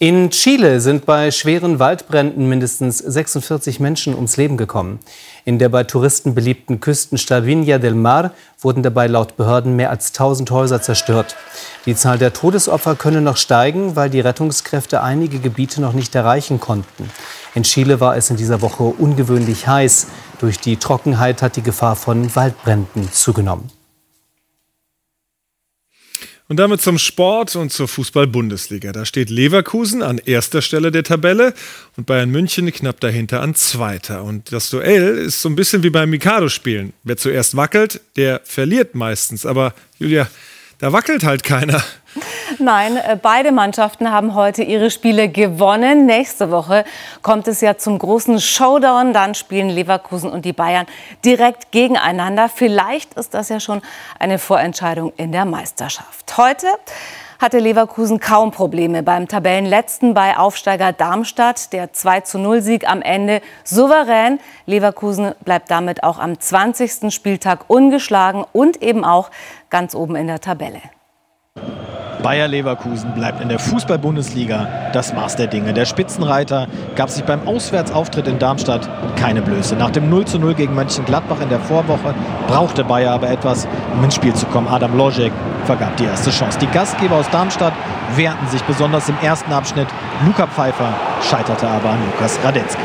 In 0.00 0.31
Chile 0.31 0.81
sind 0.81 1.07
bei 1.07 1.33
schweren 1.33 1.81
Waldbränden 1.81 2.49
mindestens 2.49 2.99
46 2.99 3.81
Menschen 3.81 4.14
ums 4.14 4.37
Leben 4.37 4.57
gekommen. 4.57 5.00
In 5.45 5.59
der 5.59 5.71
bei 5.71 5.83
Touristen 5.83 6.37
beliebten 6.37 6.78
Küstenstadt 6.78 7.43
Viña 7.43 7.78
del 7.78 7.97
Mar 7.97 8.31
wurden 8.61 8.85
dabei 8.85 9.09
laut 9.09 9.37
Behörden 9.37 9.75
mehr 9.75 9.90
als 9.90 10.11
1000 10.11 10.52
Häuser 10.52 10.81
zerstört. 10.81 11.35
Die 11.85 11.97
Zahl 11.97 12.17
der 12.17 12.33
Todesopfer 12.33 12.95
könne 12.95 13.23
noch 13.23 13.37
steigen, 13.37 13.97
weil 13.97 14.09
die 14.09 14.21
Rettungskräfte 14.21 15.02
einige 15.02 15.40
Gebiete 15.40 15.81
noch 15.81 15.95
nicht 15.95 16.14
erreichen 16.14 16.61
konnten. 16.61 17.11
In 17.57 17.64
Chile 17.64 17.99
war 17.99 18.17
es 18.17 18.31
in 18.31 18.37
dieser 18.37 18.62
Woche 18.62 18.85
ungewöhnlich 18.85 19.67
heiß. 19.67 20.07
Durch 20.38 20.61
die 20.61 20.76
Trockenheit 20.76 21.43
hat 21.43 21.57
die 21.57 21.62
Gefahr 21.62 21.97
von 21.97 22.37
Waldbränden 22.37 23.11
zugenommen. 23.11 23.69
Und 26.50 26.57
damit 26.57 26.81
zum 26.81 26.97
Sport 26.97 27.57
und 27.57 27.71
zur 27.71 27.88
Fußball-Bundesliga. 27.88 28.93
Da 28.93 29.05
steht 29.05 29.28
Leverkusen 29.28 30.02
an 30.02 30.17
erster 30.17 30.62
Stelle 30.62 30.90
der 30.90 31.05
Tabelle 31.05 31.52
und 31.99 32.07
Bayern 32.07 32.31
München 32.31 32.73
knapp 32.73 33.00
dahinter 33.00 33.43
an 33.43 33.55
zweiter. 33.55 34.25
Und 34.25 34.50
das 34.50 34.71
Duell 34.71 35.19
ist 35.19 35.43
so 35.43 35.50
ein 35.50 35.57
bisschen 35.57 35.83
wie 35.83 35.90
beim 35.90 36.09
Mikado-Spielen. 36.09 36.95
Wer 37.05 37.19
zuerst 37.19 37.55
wackelt, 37.55 38.00
der 38.17 38.40
verliert 38.45 38.95
meistens. 38.95 39.45
Aber 39.45 39.75
Julia, 39.99 40.26
da 40.79 40.93
wackelt 40.93 41.25
halt 41.25 41.43
keiner. 41.43 41.83
Nein, 42.59 42.97
äh, 42.97 43.17
beide 43.21 43.53
Mannschaften 43.53 44.11
haben 44.11 44.35
heute 44.35 44.63
ihre 44.63 44.91
Spiele 44.91 45.29
gewonnen. 45.29 46.07
Nächste 46.07 46.51
Woche 46.51 46.85
kommt 47.23 47.47
es 47.47 47.61
ja 47.61 47.77
zum 47.77 47.99
großen 47.99 48.41
Showdown. 48.41 49.13
Dann 49.13 49.35
spielen 49.35 49.69
Leverkusen 49.69 50.31
und 50.31 50.45
die 50.45 50.53
Bayern 50.53 50.87
direkt 51.25 51.71
gegeneinander. 51.73 52.49
Vielleicht 52.49 53.15
ist 53.15 53.35
das 53.35 53.49
ja 53.49 53.61
schon 53.61 53.83
eine 54.19 54.39
Vorentscheidung 54.39 55.13
in 55.17 55.33
der 55.33 55.45
Meisterschaft. 55.45 56.37
Heute 56.37 56.69
hatte 57.38 57.59
Leverkusen 57.59 58.18
kaum 58.18 58.50
Probleme 58.50 59.02
beim 59.02 59.28
Tabellenletzten 59.28 60.12
bei 60.12 60.37
Aufsteiger 60.37 60.92
Darmstadt. 60.92 61.73
Der 61.73 61.92
2-0-Sieg 61.92 62.88
am 62.88 63.00
Ende 63.00 63.40
souverän. 63.64 64.40
Leverkusen 64.66 65.35
bleibt 65.45 65.71
damit 65.71 66.02
auch 66.02 66.18
am 66.18 66.38
20. 66.38 67.14
Spieltag 67.14 67.64
ungeschlagen 67.68 68.45
und 68.52 68.83
eben 68.83 69.04
auch 69.04 69.30
ganz 69.71 69.95
oben 69.95 70.16
in 70.16 70.26
der 70.26 70.40
Tabelle. 70.40 70.80
Bayer 72.23 72.49
Leverkusen 72.49 73.13
bleibt 73.13 73.41
in 73.41 73.49
der 73.49 73.59
Fußball-Bundesliga 73.59 74.91
das 74.93 75.13
Maß 75.13 75.37
der 75.37 75.47
Dinge. 75.47 75.73
Der 75.73 75.85
Spitzenreiter 75.85 76.67
gab 76.97 77.11
sich 77.11 77.25
beim 77.25 77.47
Auswärtsauftritt 77.47 78.27
in 78.27 78.39
Darmstadt 78.39 78.89
keine 79.17 79.41
Blöße. 79.41 79.77
Nach 79.77 79.91
dem 79.91 80.11
0 80.11 80.25
0 80.39 80.55
gegen 80.55 80.75
Mönchengladbach 80.75 81.41
in 81.41 81.49
der 81.49 81.61
Vorwoche 81.61 82.15
brauchte 82.49 82.83
Bayer 82.85 83.13
aber 83.13 83.31
etwas, 83.31 83.69
um 83.95 84.03
ins 84.03 84.17
Spiel 84.17 84.35
zu 84.35 84.47
kommen. 84.47 84.69
Adam 84.69 84.97
Lojek 84.97 85.33
vergab 85.65 85.97
die 85.97 86.05
erste 86.05 86.31
Chance. 86.31 86.59
Die 86.59 86.67
Gastgeber 86.67 87.17
aus 87.17 87.31
Darmstadt 87.31 87.73
wehrten 88.17 88.47
sich 88.49 88.63
besonders 88.65 89.09
im 89.09 89.17
ersten 89.23 89.53
Abschnitt. 89.53 89.89
Luca 90.27 90.47
Pfeiffer 90.47 90.93
scheiterte 91.23 91.69
aber 91.69 91.91
an 91.91 91.99
Lukas 92.13 92.39
Radetzky. 92.43 92.83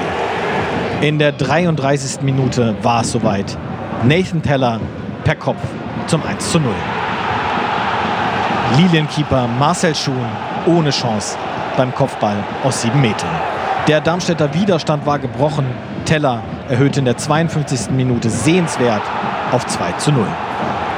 In 1.02 1.18
der 1.18 1.32
33. 1.32 2.22
Minute 2.22 2.76
war 2.84 3.02
es 3.02 3.12
soweit. 3.12 3.58
Nathan 4.04 4.42
Teller 4.42 4.80
per 5.24 5.36
Kopf 5.36 5.62
zum 6.08 6.22
1 6.24 6.52
zu 6.52 6.60
0. 6.60 6.72
Lilienkeeper 8.78 9.48
Marcel 9.60 9.94
Schuhn 9.94 10.26
ohne 10.66 10.90
Chance 10.90 11.38
beim 11.78 11.94
Kopfball 11.94 12.38
aus 12.64 12.82
sieben 12.82 13.02
Metern. 13.02 13.30
Der 13.88 14.02
Darmstädter 14.02 14.54
Widerstand 14.54 15.06
war 15.06 15.20
gebrochen. 15.20 15.66
Teller 16.06 16.42
erhöhte 16.70 17.00
in 17.00 17.06
der 17.06 17.18
52. 17.18 17.92
Minute 17.92 18.30
sehenswert 18.30 19.02
auf 19.52 19.66
2 19.68 19.92
zu 19.94 20.12
0. 20.12 20.26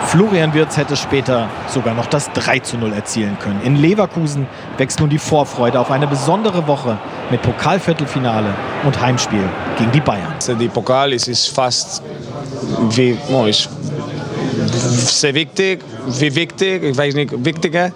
Florian 0.05 0.53
Wirz 0.53 0.77
hätte 0.77 0.95
später 0.95 1.49
sogar 1.67 1.95
noch 1.95 2.05
das 2.05 2.31
3 2.33 2.59
zu 2.59 2.77
0 2.77 2.93
erzielen 2.93 3.37
können. 3.39 3.59
In 3.63 3.75
Leverkusen 3.75 4.47
wächst 4.77 4.99
nun 4.99 5.09
die 5.09 5.17
Vorfreude 5.17 5.79
auf 5.79 5.89
eine 5.89 6.07
besondere 6.07 6.67
Woche 6.67 6.97
mit 7.31 7.41
Pokalviertelfinale 7.41 8.53
und 8.83 9.01
Heimspiel 9.01 9.43
gegen 9.77 9.91
die 9.91 9.99
Bayern. 9.99 10.33
Die 10.59 10.67
Pokal 10.67 11.11
ist, 11.11 11.47
fast 11.49 12.03
wie, 12.91 13.17
oh, 13.29 13.45
ist 13.45 13.69
sehr 14.67 15.33
wichtig, 15.33 15.79
wie 16.19 16.35
wichtig, 16.35 16.83
ich 16.83 16.97
weiß 16.97 17.15
nicht, 17.15 17.45
wichtiger. 17.45 17.91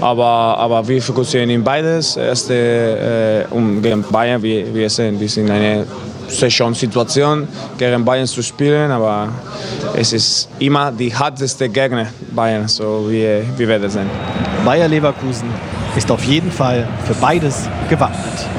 Aber, 0.00 0.24
aber 0.24 0.86
wir 0.86 1.02
fokussieren 1.02 1.50
in 1.50 1.64
beides. 1.64 2.16
Erste 2.16 3.46
äh, 3.50 3.54
um 3.54 3.82
gegen 3.82 4.02
Bayern, 4.02 4.42
wir, 4.42 4.72
wir 4.72 4.88
sehen, 4.88 5.18
wir 5.18 5.28
sind 5.28 5.46
in 5.46 5.52
einer 5.52 5.84
sehr 6.28 6.50
schönen 6.50 6.74
Situation, 6.74 7.48
gegen 7.78 8.04
Bayern 8.04 8.26
zu 8.26 8.42
spielen, 8.42 8.90
aber 8.90 9.28
es 9.96 10.12
ist 10.12 10.48
immer 10.58 10.92
die 10.92 11.16
härteste 11.16 11.68
Gegner 11.68 12.08
Bayern, 12.34 12.68
so 12.68 13.06
wir, 13.08 13.42
wir 13.56 13.68
werden 13.68 13.90
sehen. 13.90 14.10
Bayer 14.64 14.88
Leverkusen 14.88 15.48
ist 15.96 16.10
auf 16.10 16.22
jeden 16.24 16.52
Fall 16.52 16.86
für 17.06 17.14
beides 17.14 17.68
gewappnet. 17.88 18.57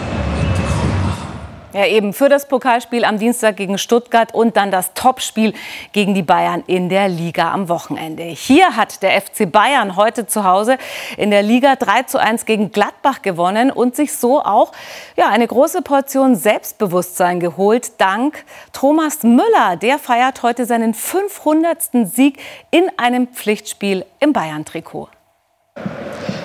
Ja, 1.71 1.85
eben 1.85 2.13
für 2.13 2.29
das 2.29 2.47
Pokalspiel 2.47 3.05
am 3.05 3.19
Dienstag 3.19 3.57
gegen 3.57 3.77
Stuttgart 3.77 4.33
und 4.33 4.57
dann 4.57 4.71
das 4.71 4.95
Topspiel 4.95 5.53
gegen 5.91 6.15
die 6.15 6.23
Bayern 6.23 6.63
in 6.65 6.89
der 6.89 7.07
Liga 7.07 7.53
am 7.53 7.69
Wochenende. 7.69 8.23
Hier 8.23 8.75
hat 8.75 9.03
der 9.03 9.21
FC 9.21 9.51
Bayern 9.51 9.95
heute 9.95 10.25
zu 10.25 10.45
Hause 10.45 10.79
in 11.15 11.29
der 11.29 11.43
Liga 11.43 11.75
3 11.75 12.03
zu 12.03 12.19
1 12.19 12.45
gegen 12.45 12.71
Gladbach 12.71 13.21
gewonnen 13.21 13.69
und 13.69 13.95
sich 13.95 14.13
so 14.13 14.41
auch 14.41 14.71
ja, 15.15 15.27
eine 15.27 15.45
große 15.45 15.83
Portion 15.83 16.35
Selbstbewusstsein 16.35 17.39
geholt. 17.39 18.01
Dank 18.01 18.45
Thomas 18.73 19.21
Müller. 19.21 19.75
Der 19.79 19.99
feiert 19.99 20.41
heute 20.41 20.65
seinen 20.65 20.95
500. 20.95 21.89
Sieg 22.05 22.39
in 22.71 22.89
einem 22.97 23.27
Pflichtspiel 23.27 24.05
im 24.19 24.33
Bayern-Trikot. 24.33 25.09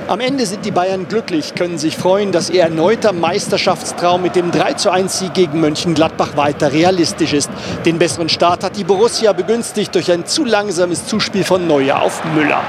Am 0.07 0.21
Ende 0.21 0.45
sind 0.45 0.67
die 0.67 0.71
Bayern 0.71 1.09
glücklich, 1.09 1.55
können 1.55 1.79
sich 1.79 1.97
freuen, 1.97 2.31
dass 2.31 2.51
ihr 2.51 2.63
erneuter 2.63 3.15
Meisterschaftstraum 3.15 4.21
mit 4.21 4.37
dem 4.37 4.53
31 4.53 5.11
Sieg 5.11 5.33
gegen 5.33 5.61
Mönchengladbach 5.61 6.37
weiter 6.37 6.73
realistisch 6.73 7.33
ist. 7.33 7.51
Den 7.87 7.99
besseren 7.99 8.29
Start 8.29 8.65
hat 8.65 8.77
die 8.77 8.85
Borussia 8.85 9.33
begünstigt 9.33 9.95
durch 9.95 10.13
ein 10.13 10.27
zu 10.27 10.45
langsames 10.45 11.07
Zuspiel 11.07 11.43
von 11.43 11.67
Neuer 11.67 12.03
auf 12.03 12.23
Müller. 12.35 12.61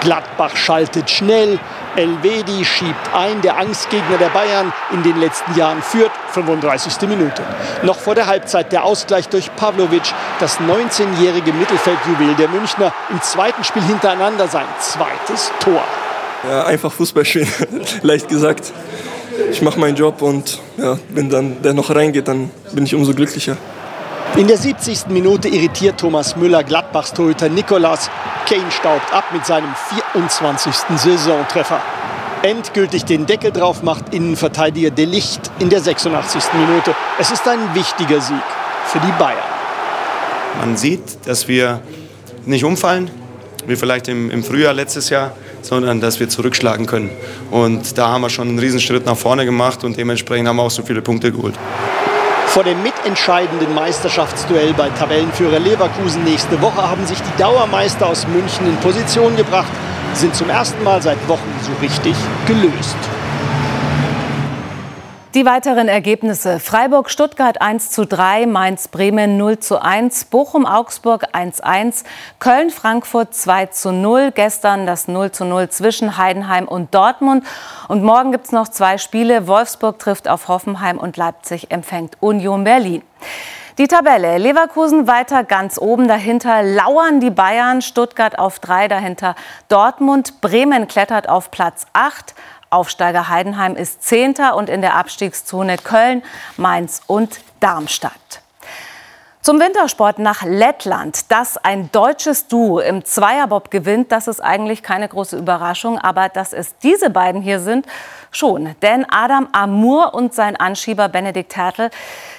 Gladbach 0.00 0.56
schaltet 0.56 1.10
schnell, 1.10 1.58
Elvedi 1.96 2.64
schiebt 2.64 3.12
ein, 3.12 3.42
der 3.42 3.58
Angstgegner 3.58 4.18
der 4.18 4.28
Bayern 4.28 4.72
in 4.92 5.02
den 5.02 5.18
letzten 5.18 5.58
Jahren 5.58 5.82
führt, 5.82 6.12
35. 6.34 7.08
Minute. 7.08 7.42
Noch 7.82 7.98
vor 7.98 8.14
der 8.14 8.28
Halbzeit 8.28 8.70
der 8.70 8.84
Ausgleich 8.84 9.28
durch 9.28 9.50
Pavlovic, 9.56 10.14
das 10.38 10.60
19-jährige 10.60 11.52
Mittelfeldjuwel 11.52 12.36
der 12.36 12.48
Münchner 12.48 12.92
im 13.10 13.20
zweiten 13.22 13.64
Spiel 13.64 13.82
hintereinander 13.82 14.46
sein 14.46 14.66
zweites 14.78 15.50
Tor. 15.58 15.82
Ja, 16.44 16.64
einfach 16.64 16.92
Fußball 16.92 17.24
spielen, 17.24 17.48
leicht 18.02 18.28
gesagt. 18.28 18.72
Ich 19.50 19.62
mache 19.62 19.78
meinen 19.78 19.96
Job 19.96 20.22
und 20.22 20.60
ja, 20.76 20.98
wenn 21.10 21.28
dann 21.28 21.62
der 21.62 21.74
noch 21.74 21.94
reingeht, 21.94 22.28
dann 22.28 22.50
bin 22.72 22.84
ich 22.84 22.94
umso 22.94 23.12
glücklicher. 23.12 23.56
In 24.36 24.48
der 24.48 24.58
70. 24.58 25.08
Minute 25.08 25.48
irritiert 25.48 25.98
Thomas 25.98 26.36
Müller 26.36 26.62
Gladbachs 26.62 27.14
Torhüter 27.14 27.48
Nikolas. 27.48 28.10
Kane 28.46 28.70
staubt 28.70 29.12
ab 29.12 29.24
mit 29.32 29.46
seinem 29.46 29.74
24. 30.12 30.74
Saisontreffer. 30.96 31.80
Endgültig 32.42 33.06
den 33.06 33.24
Deckel 33.24 33.50
drauf 33.50 33.82
macht 33.82 34.12
Innenverteidiger 34.14 34.90
De 34.90 35.06
Licht 35.06 35.50
in 35.58 35.70
der 35.70 35.80
86. 35.80 36.44
Minute. 36.52 36.94
Es 37.18 37.30
ist 37.30 37.48
ein 37.48 37.74
wichtiger 37.74 38.20
Sieg 38.20 38.36
für 38.86 38.98
die 39.00 39.12
Bayern. 39.18 39.38
Man 40.60 40.76
sieht, 40.76 41.26
dass 41.26 41.48
wir 41.48 41.80
nicht 42.44 42.64
umfallen, 42.64 43.10
wie 43.66 43.76
vielleicht 43.76 44.08
im, 44.08 44.30
im 44.30 44.44
Frühjahr 44.44 44.74
letztes 44.74 45.08
Jahr, 45.08 45.32
sondern 45.66 46.00
dass 46.00 46.20
wir 46.20 46.28
zurückschlagen 46.28 46.86
können. 46.86 47.10
Und 47.50 47.98
da 47.98 48.08
haben 48.08 48.22
wir 48.22 48.30
schon 48.30 48.48
einen 48.48 48.58
Riesenschritt 48.58 49.06
nach 49.06 49.16
vorne 49.16 49.44
gemacht 49.44 49.84
und 49.84 49.96
dementsprechend 49.96 50.48
haben 50.48 50.56
wir 50.56 50.62
auch 50.62 50.70
so 50.70 50.82
viele 50.82 51.02
Punkte 51.02 51.32
geholt. 51.32 51.54
Vor 52.46 52.64
dem 52.64 52.82
mitentscheidenden 52.82 53.74
Meisterschaftsduell 53.74 54.72
bei 54.72 54.88
Tabellenführer 54.90 55.58
Leverkusen 55.58 56.24
nächste 56.24 56.60
Woche 56.62 56.88
haben 56.88 57.04
sich 57.06 57.18
die 57.18 57.42
Dauermeister 57.42 58.06
aus 58.06 58.26
München 58.28 58.66
in 58.66 58.76
Position 58.76 59.36
gebracht, 59.36 59.72
sind 60.14 60.34
zum 60.34 60.48
ersten 60.48 60.82
Mal 60.82 61.02
seit 61.02 61.18
Wochen 61.28 61.52
so 61.60 61.72
richtig 61.82 62.14
gelöst. 62.46 62.96
Die 65.36 65.44
weiteren 65.44 65.88
Ergebnisse. 65.88 66.60
Freiburg-Stuttgart 66.60 67.60
1 67.60 67.90
zu 67.90 68.06
3, 68.06 68.46
Mainz-Bremen 68.46 69.36
0 69.36 69.58
zu 69.58 69.82
1, 69.82 70.24
Bochum-Augsburg 70.24 71.26
1-1, 71.34 72.04
Köln-Frankfurt 72.38 73.34
2 73.34 73.66
zu 73.66 73.92
0, 73.92 74.32
gestern 74.34 74.86
das 74.86 75.08
0 75.08 75.32
zu 75.32 75.44
0 75.44 75.68
zwischen 75.68 76.16
Heidenheim 76.16 76.66
und 76.66 76.94
Dortmund. 76.94 77.44
Und 77.86 78.02
morgen 78.02 78.32
gibt 78.32 78.46
es 78.46 78.52
noch 78.52 78.68
zwei 78.68 78.96
Spiele. 78.96 79.46
Wolfsburg 79.46 79.98
trifft 79.98 80.26
auf 80.26 80.48
Hoffenheim 80.48 80.96
und 80.96 81.18
Leipzig 81.18 81.70
empfängt 81.70 82.16
Union 82.20 82.64
Berlin. 82.64 83.02
Die 83.78 83.88
Tabelle. 83.88 84.38
Leverkusen 84.38 85.06
weiter 85.06 85.44
ganz 85.44 85.78
oben. 85.78 86.08
Dahinter 86.08 86.62
lauern 86.62 87.20
die 87.20 87.28
Bayern. 87.28 87.82
Stuttgart 87.82 88.38
auf 88.38 88.58
drei. 88.58 88.88
Dahinter 88.88 89.34
Dortmund. 89.68 90.40
Bremen 90.40 90.88
klettert 90.88 91.28
auf 91.28 91.50
Platz 91.50 91.84
acht. 91.92 92.34
Aufsteiger 92.76 93.30
Heidenheim 93.30 93.74
ist 93.74 94.02
Zehnter 94.02 94.54
und 94.54 94.68
in 94.68 94.82
der 94.82 94.96
Abstiegszone 94.96 95.78
Köln, 95.78 96.22
Mainz 96.58 97.00
und 97.06 97.40
Darmstadt. 97.58 98.42
Zum 99.46 99.60
Wintersport 99.60 100.18
nach 100.18 100.42
Lettland. 100.42 101.30
Dass 101.30 101.56
ein 101.56 101.92
deutsches 101.92 102.48
Duo 102.48 102.80
im 102.80 103.04
Zweierbob 103.04 103.70
gewinnt, 103.70 104.10
das 104.10 104.26
ist 104.26 104.40
eigentlich 104.40 104.82
keine 104.82 105.08
große 105.08 105.36
Überraschung. 105.36 106.00
Aber 106.00 106.28
dass 106.28 106.52
es 106.52 106.76
diese 106.78 107.10
beiden 107.10 107.42
hier 107.42 107.60
sind, 107.60 107.86
schon. 108.32 108.74
Denn 108.82 109.06
Adam 109.08 109.48
Amur 109.52 110.14
und 110.14 110.34
sein 110.34 110.56
Anschieber 110.56 111.08
Benedikt 111.08 111.54
Hertel, 111.56 111.90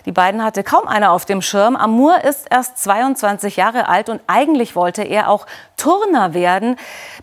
die 0.05 0.11
beiden 0.11 0.43
hatte 0.43 0.65
kaum 0.65 0.85
einer 0.85 1.13
auf 1.13 1.23
dem 1.23 1.41
Schirm. 1.41 1.77
Amur 1.77 2.25
ist 2.25 2.47
erst 2.49 2.77
22 2.79 3.55
Jahre 3.55 3.87
alt 3.87 4.09
und 4.09 4.19
eigentlich 4.27 4.75
wollte 4.75 5.03
er 5.03 5.29
auch 5.29 5.45
Turner 5.77 6.33
werden, 6.33 6.75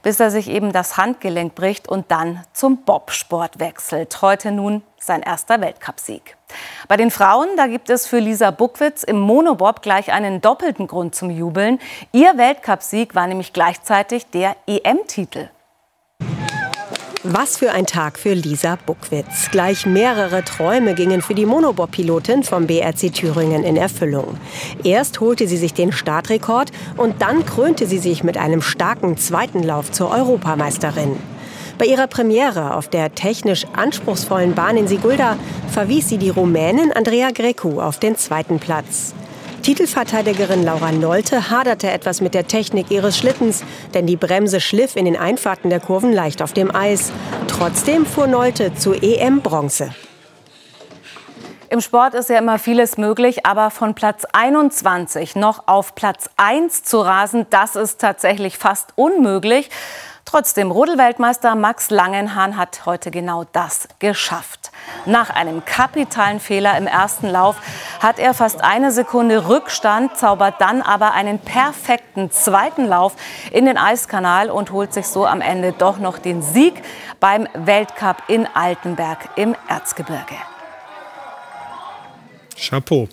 bis 0.03 0.19
er 0.19 0.31
sich 0.31 0.49
eben 0.49 0.73
das 0.73 0.97
Handgelenk 0.97 1.55
bricht 1.55 1.91
und 1.91 2.11
dann 2.11 2.43
zum 2.55 2.85
Bobsport 2.85 3.61
wechselt. 3.61 4.23
Heute 4.23 4.51
nun 4.51 4.83
sein 4.99 5.21
erster 5.21 5.61
Weltcupsieg. 5.61 6.39
Bei 6.89 6.97
den 6.97 7.11
Frauen, 7.11 7.49
da 7.57 7.67
gibt 7.67 7.91
es 7.91 8.07
für 8.07 8.19
Lisa 8.19 8.51
Buckwitz 8.51 9.03
im 9.03 9.19
Monobob 9.19 9.83
gleich 9.83 10.13
einen 10.13 10.41
doppelten 10.41 10.87
Grund 10.87 11.15
zum 11.15 11.31
Jubeln. 11.31 11.79
Ihr 12.13 12.37
Weltcupsieg 12.37 13.15
war 13.15 13.27
nämlich 13.27 13.53
gleichzeitig 13.53 14.27
der 14.27 14.57
EM-Titel. 14.67 15.49
Was 17.27 17.57
für 17.57 17.71
ein 17.71 17.87
Tag 17.87 18.19
für 18.19 18.35
Lisa 18.35 18.77
Buckwitz. 18.85 19.51
Gleich 19.51 19.87
mehrere 19.87 20.45
Träume 20.45 20.93
gingen 20.93 21.23
für 21.23 21.35
die 21.35 21.47
Monobob-Pilotin 21.47 22.43
vom 22.43 22.67
BRC 22.67 23.15
Thüringen 23.15 23.65
in 23.65 23.79
Erfüllung. 23.79 24.37
Erst 24.85 25.21
holte 25.21 25.49
sie 25.49 25.57
sich 25.57 25.73
den 25.73 25.91
Startrekord 25.91 26.71
und 26.99 27.23
dann 27.23 27.47
krönte 27.47 27.87
sie 27.87 27.97
sich 27.97 28.25
mit 28.25 28.37
einem 28.37 28.61
starken 28.61 29.17
zweiten 29.17 29.63
Lauf 29.63 29.91
zur 29.91 30.11
Europameisterin. 30.11 31.17
Bei 31.79 31.87
ihrer 31.87 32.07
Premiere 32.07 32.75
auf 32.75 32.89
der 32.89 33.15
technisch 33.15 33.67
anspruchsvollen 33.75 34.55
Bahn 34.55 34.77
in 34.77 34.87
Sigulda 34.87 35.37
verwies 35.73 36.09
sie 36.09 36.19
die 36.19 36.31
Rumänin 36.31 36.93
Andrea 36.93 37.31
Grecu 37.31 37.81
auf 37.81 37.99
den 37.99 38.17
zweiten 38.17 38.61
Platz. 38.61 39.13
Titelverteidigerin 39.63 40.63
Laura 40.63 40.93
Nolte 40.93 41.51
haderte 41.51 41.91
etwas 41.91 42.21
mit 42.21 42.35
der 42.35 42.47
Technik 42.47 42.91
ihres 42.91 43.17
Schlittens, 43.17 43.65
denn 43.95 44.07
die 44.07 44.17
Bremse 44.17 44.61
schliff 44.61 44.95
in 44.95 45.07
den 45.07 45.17
Einfahrten 45.17 45.71
der 45.71 45.81
Kurven 45.81 46.13
leicht 46.13 46.43
auf 46.43 46.53
dem 46.53 46.75
Eis. 46.75 47.11
Trotzdem 47.49 48.07
fuhr 48.07 48.27
Nolte 48.27 48.75
zu 48.75 48.93
EM 48.93 49.41
Bronze. 49.41 49.95
Im 51.71 51.81
Sport 51.81 52.15
ist 52.15 52.29
ja 52.29 52.39
immer 52.39 52.59
vieles 52.61 52.99
möglich, 52.99 53.47
aber 53.47 53.71
von 53.71 53.95
Platz 53.95 54.25
21 54.33 55.35
noch 55.35 55.67
auf 55.67 55.97
Platz 55.97 56.31
1 56.37 56.85
zu 56.85 57.01
rasen, 57.01 57.47
das 57.51 57.75
ist 57.75 58.01
tatsächlich 58.01 58.59
fast 58.59 58.93
unmöglich. 58.95 59.71
Trotzdem, 60.25 60.71
Rodelweltmeister 60.71 61.55
Max 61.55 61.91
Langenhahn 61.91 62.57
hat 62.57 62.87
heute 62.87 63.11
genau 63.11 63.45
das 63.53 63.89
geschafft. 63.99 64.73
Nach 65.05 65.31
einem 65.31 65.65
kapitalen 65.65 66.41
Fehler 66.41 66.77
im 66.79 66.87
ersten 66.87 67.29
Lauf 67.29 67.57
hat 68.01 68.19
er 68.19 68.33
fast 68.33 68.65
eine 68.65 68.91
Sekunde 68.91 69.49
Rückstand, 69.49 70.17
zaubert 70.17 70.61
dann 70.61 70.81
aber 70.81 71.13
einen 71.13 71.39
perfekten 71.39 72.31
zweiten 72.31 72.87
Lauf 72.87 73.15
in 73.51 73.67
den 73.67 73.77
Eiskanal 73.77 74.51
und 74.51 74.73
holt 74.73 74.95
sich 74.95 75.07
so 75.07 75.27
am 75.27 75.41
Ende 75.41 75.73
doch 75.73 75.99
noch 75.99 76.19
den 76.19 76.41
Sieg 76.41 76.83
beim 77.21 77.47
Weltcup 77.55 78.23
in 78.29 78.49
Altenberg 78.55 79.29
im 79.37 79.55
Erzgebirge. 79.69 80.37
Chapeau. 82.57 83.09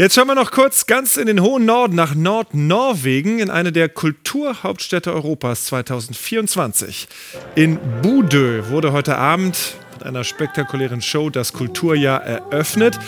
Jetzt 0.00 0.14
schauen 0.14 0.28
wir 0.28 0.34
noch 0.34 0.50
kurz 0.50 0.86
ganz 0.86 1.18
in 1.18 1.26
den 1.26 1.42
hohen 1.42 1.66
Norden 1.66 1.94
nach 1.94 2.14
Nordnorwegen 2.14 3.38
in 3.38 3.50
eine 3.50 3.70
der 3.70 3.90
Kulturhauptstädte 3.90 5.12
Europas 5.12 5.66
2024. 5.66 7.06
In 7.54 7.78
Budö 8.00 8.70
wurde 8.70 8.94
heute 8.94 9.18
Abend 9.18 9.74
mit 9.92 10.06
einer 10.06 10.24
spektakulären 10.24 11.02
Show 11.02 11.28
das 11.28 11.52
Kulturjahr 11.52 12.22
eröffnet. 12.22 12.98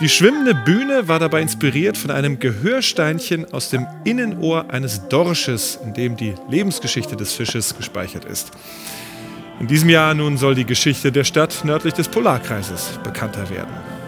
Die 0.00 0.08
schwimmende 0.08 0.54
Bühne 0.54 1.08
war 1.08 1.18
dabei 1.18 1.42
inspiriert 1.42 1.98
von 1.98 2.10
einem 2.10 2.38
Gehörsteinchen 2.38 3.52
aus 3.52 3.68
dem 3.68 3.86
Innenohr 4.04 4.70
eines 4.70 5.08
Dorsches, 5.08 5.78
in 5.84 5.92
dem 5.92 6.16
die 6.16 6.34
Lebensgeschichte 6.48 7.16
des 7.16 7.34
Fisches 7.34 7.76
gespeichert 7.76 8.24
ist. 8.24 8.52
In 9.60 9.66
diesem 9.66 9.90
Jahr 9.90 10.14
nun 10.14 10.38
soll 10.38 10.54
die 10.54 10.64
Geschichte 10.64 11.12
der 11.12 11.24
Stadt 11.24 11.66
nördlich 11.66 11.92
des 11.92 12.08
Polarkreises 12.08 12.98
bekannter 13.04 13.50
werden. 13.50 13.99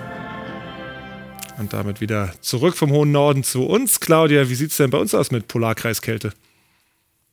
Und 1.58 1.72
damit 1.72 2.00
wieder 2.00 2.32
zurück 2.40 2.76
vom 2.76 2.90
hohen 2.90 3.12
Norden 3.12 3.44
zu 3.44 3.66
uns. 3.66 4.00
Claudia, 4.00 4.48
wie 4.48 4.54
sieht 4.54 4.70
es 4.70 4.76
denn 4.78 4.90
bei 4.90 4.98
uns 4.98 5.14
aus 5.14 5.30
mit 5.30 5.48
Polarkreiskälte? 5.48 6.32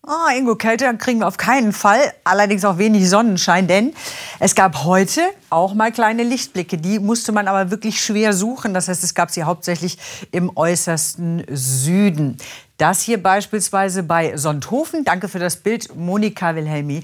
Oh, 0.08 0.36
Ingo, 0.36 0.56
Kälte 0.56 0.92
kriegen 0.98 1.20
wir 1.20 1.28
auf 1.28 1.38
keinen 1.38 1.74
Fall. 1.74 2.00
Allerdings 2.24 2.64
auch 2.64 2.78
wenig 2.78 3.10
Sonnenschein, 3.10 3.68
denn 3.68 3.94
es 4.40 4.56
gab 4.56 4.86
heute 4.86 5.22
auch 5.50 5.74
mal 5.74 5.92
kleine 5.92 6.24
Lichtblicke. 6.24 6.78
Die 6.78 7.00
musste 7.00 7.32
man 7.32 7.48
aber 7.48 7.70
wirklich 7.70 8.02
schwer 8.02 8.34
suchen. 8.34 8.74
Das 8.74 8.88
heißt, 8.88 9.04
es 9.04 9.14
gab 9.14 9.30
sie 9.30 9.44
hauptsächlich 9.44 9.98
im 10.32 10.56
äußersten 10.56 11.44
Süden. 11.50 12.38
Das 12.78 13.02
hier 13.02 13.22
beispielsweise 13.22 14.04
bei 14.04 14.38
Sonthofen. 14.38 15.04
Danke 15.04 15.28
für 15.28 15.40
das 15.40 15.58
Bild, 15.58 15.94
Monika 15.98 16.56
Wilhelmi. 16.56 17.04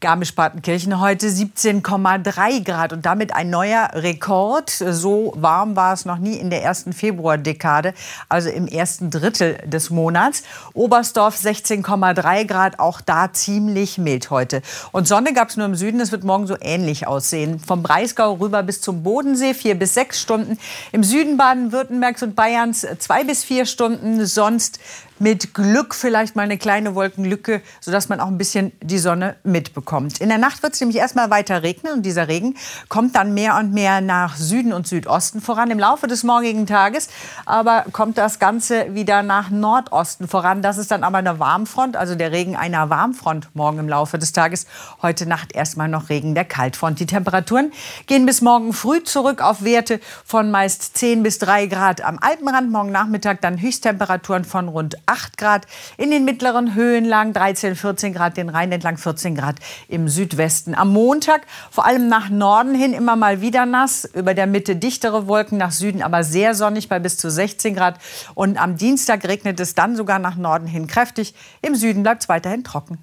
Garmisch-Partenkirchen 0.00 1.00
heute 1.00 1.26
17,3 1.26 2.62
Grad 2.64 2.92
und 2.92 3.06
damit 3.06 3.34
ein 3.34 3.48
neuer 3.48 3.88
Rekord. 3.94 4.68
So 4.68 5.32
warm 5.36 5.74
war 5.74 5.94
es 5.94 6.04
noch 6.04 6.18
nie 6.18 6.34
in 6.36 6.50
der 6.50 6.62
ersten 6.62 6.92
Februardekade, 6.92 7.94
also 8.28 8.50
im 8.50 8.68
ersten 8.68 9.10
Drittel 9.10 9.54
des 9.64 9.88
Monats. 9.88 10.42
Oberstdorf 10.74 11.38
16,3 11.38 12.44
Grad, 12.44 12.78
auch 12.78 13.00
da 13.00 13.32
ziemlich 13.32 13.96
mild 13.96 14.28
heute. 14.28 14.60
Und 14.92 15.08
Sonne 15.08 15.32
gab 15.32 15.48
es 15.48 15.56
nur 15.56 15.64
im 15.64 15.74
Süden, 15.74 15.98
es 16.00 16.12
wird 16.12 16.24
morgen 16.24 16.46
so 16.46 16.56
ähnlich 16.60 17.06
aussehen. 17.06 17.58
Vom 17.58 17.82
Breisgau 17.82 18.34
rüber 18.34 18.62
bis 18.62 18.82
zum 18.82 19.02
Bodensee 19.02 19.54
vier 19.54 19.78
bis 19.78 19.94
sechs 19.94 20.20
Stunden. 20.20 20.58
Im 20.92 21.04
Süden 21.04 21.38
Baden-Württembergs 21.38 22.22
und 22.22 22.36
Bayerns 22.36 22.86
zwei 22.98 23.24
bis 23.24 23.44
vier 23.44 23.64
Stunden. 23.64 24.26
Sonst 24.26 24.78
mit 25.18 25.54
Glück 25.54 25.94
vielleicht 25.94 26.36
mal 26.36 26.42
eine 26.42 26.58
kleine 26.58 26.94
Wolkenlücke, 26.94 27.62
sodass 27.80 28.08
man 28.08 28.20
auch 28.20 28.26
ein 28.26 28.38
bisschen 28.38 28.72
die 28.82 28.98
Sonne 28.98 29.36
mitbekommt. 29.44 30.20
In 30.20 30.28
der 30.28 30.38
Nacht 30.38 30.62
wird 30.62 30.74
es 30.74 30.80
nämlich 30.80 30.98
erstmal 30.98 31.30
weiter 31.30 31.62
regnen 31.62 31.94
und 31.94 32.02
dieser 32.02 32.28
Regen 32.28 32.56
kommt 32.88 33.16
dann 33.16 33.34
mehr 33.34 33.56
und 33.56 33.72
mehr 33.72 34.00
nach 34.00 34.36
Süden 34.36 34.72
und 34.72 34.86
Südosten 34.86 35.40
voran 35.40 35.70
im 35.70 35.78
Laufe 35.78 36.06
des 36.06 36.22
morgigen 36.22 36.66
Tages. 36.66 37.08
Aber 37.46 37.84
kommt 37.92 38.18
das 38.18 38.38
Ganze 38.38 38.94
wieder 38.94 39.22
nach 39.22 39.50
Nordosten 39.50 40.28
voran. 40.28 40.62
Das 40.62 40.78
ist 40.78 40.90
dann 40.90 41.02
aber 41.02 41.18
eine 41.18 41.38
Warmfront, 41.38 41.96
also 41.96 42.14
der 42.14 42.32
Regen 42.32 42.56
einer 42.56 42.90
Warmfront 42.90 43.48
morgen 43.54 43.78
im 43.78 43.88
Laufe 43.88 44.18
des 44.18 44.32
Tages. 44.32 44.66
Heute 45.02 45.26
Nacht 45.26 45.54
erstmal 45.54 45.88
noch 45.88 46.08
Regen 46.08 46.34
der 46.34 46.44
Kaltfront. 46.44 47.00
Die 47.00 47.06
Temperaturen 47.06 47.72
gehen 48.06 48.26
bis 48.26 48.42
morgen 48.42 48.72
früh 48.72 49.02
zurück 49.02 49.40
auf 49.40 49.64
Werte 49.64 50.00
von 50.24 50.50
meist 50.50 50.96
10 50.98 51.22
bis 51.22 51.38
3 51.38 51.66
Grad 51.66 52.02
am 52.02 52.18
Alpenrand. 52.20 52.70
Morgen 52.70 52.92
Nachmittag 52.92 53.40
dann 53.40 53.60
Höchsttemperaturen 53.60 54.44
von 54.44 54.68
rund 54.68 54.96
8 55.06 55.38
Grad. 55.38 55.66
In 55.96 56.10
den 56.10 56.24
mittleren 56.24 56.74
Höhenlagen 56.74 57.32
13, 57.32 57.76
14 57.76 58.12
Grad, 58.12 58.36
den 58.36 58.48
Rhein 58.48 58.70
entlang 58.72 58.98
14 58.98 59.34
Grad 59.34 59.56
im 59.88 60.08
Südwesten. 60.08 60.74
Am 60.74 60.92
Montag 60.92 61.42
vor 61.70 61.86
allem 61.86 62.08
nach 62.08 62.28
Norden 62.28 62.74
hin 62.74 62.92
immer 62.92 63.16
mal 63.16 63.40
wieder 63.40 63.66
nass, 63.66 64.08
über 64.14 64.34
der 64.34 64.46
Mitte 64.46 64.76
dichtere 64.76 65.26
Wolken, 65.26 65.58
nach 65.58 65.72
Süden 65.72 66.02
aber 66.02 66.24
sehr 66.24 66.54
sonnig 66.54 66.88
bei 66.88 66.98
bis 66.98 67.16
zu 67.16 67.30
16 67.30 67.74
Grad. 67.74 67.98
Und 68.34 68.60
am 68.60 68.76
Dienstag 68.76 69.26
regnet 69.26 69.60
es 69.60 69.74
dann 69.74 69.96
sogar 69.96 70.18
nach 70.18 70.36
Norden 70.36 70.66
hin 70.66 70.86
kräftig. 70.86 71.34
Im 71.62 71.74
Süden 71.74 72.02
bleibt 72.02 72.22
es 72.22 72.28
weiterhin 72.28 72.64
trocken. 72.64 72.98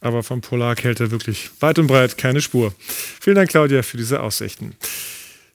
Aber 0.00 0.22
von 0.22 0.40
Polarkälte 0.40 1.10
wirklich 1.10 1.50
weit 1.60 1.78
und 1.78 1.86
breit 1.86 2.16
keine 2.16 2.40
Spur. 2.40 2.72
Vielen 3.20 3.36
Dank, 3.36 3.50
Claudia, 3.50 3.82
für 3.82 3.98
diese 3.98 4.22
Aussichten. 4.22 4.74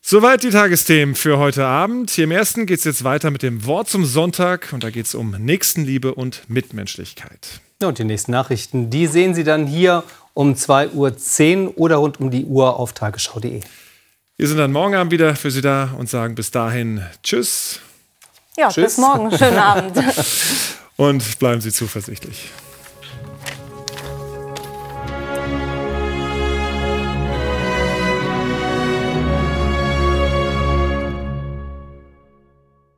Soweit 0.07 0.43
die 0.43 0.51
Tagesthemen 0.51 1.15
für 1.15 1.39
heute 1.39 1.65
Abend. 1.65 2.11
Hier 2.11 2.25
im 2.25 2.31
ersten 2.31 2.67
geht 2.67 2.77
es 2.77 2.85
jetzt 2.85 3.03
weiter 3.03 3.31
mit 3.31 3.41
dem 3.41 3.65
Wort 3.65 3.89
zum 3.89 4.05
Sonntag 4.05 4.71
und 4.71 4.83
da 4.83 4.91
geht 4.91 5.07
es 5.07 5.15
um 5.15 5.31
Nächstenliebe 5.31 6.13
und 6.13 6.43
Mitmenschlichkeit. 6.47 7.59
Ja, 7.81 7.87
und 7.87 7.97
die 7.97 8.03
nächsten 8.03 8.31
Nachrichten, 8.31 8.91
die 8.91 9.07
sehen 9.07 9.33
Sie 9.33 9.43
dann 9.43 9.65
hier 9.65 10.03
um 10.35 10.53
2.10 10.53 11.69
Uhr 11.69 11.77
oder 11.79 11.95
rund 11.95 12.19
um 12.19 12.29
die 12.29 12.45
Uhr 12.45 12.79
auf 12.79 12.93
tagesschau.de. 12.93 13.61
Wir 14.37 14.47
sind 14.47 14.59
dann 14.59 14.71
morgen 14.71 14.93
Abend 14.93 15.11
wieder 15.11 15.35
für 15.35 15.49
Sie 15.49 15.61
da 15.61 15.95
und 15.97 16.07
sagen 16.07 16.35
bis 16.35 16.51
dahin 16.51 17.03
Tschüss. 17.23 17.79
Ja, 18.57 18.69
Tschüss. 18.69 18.83
bis 18.83 18.97
morgen. 18.99 19.35
Schönen 19.35 19.57
Abend. 19.57 19.97
und 20.97 21.39
bleiben 21.39 21.61
Sie 21.61 21.71
zuversichtlich. 21.71 22.51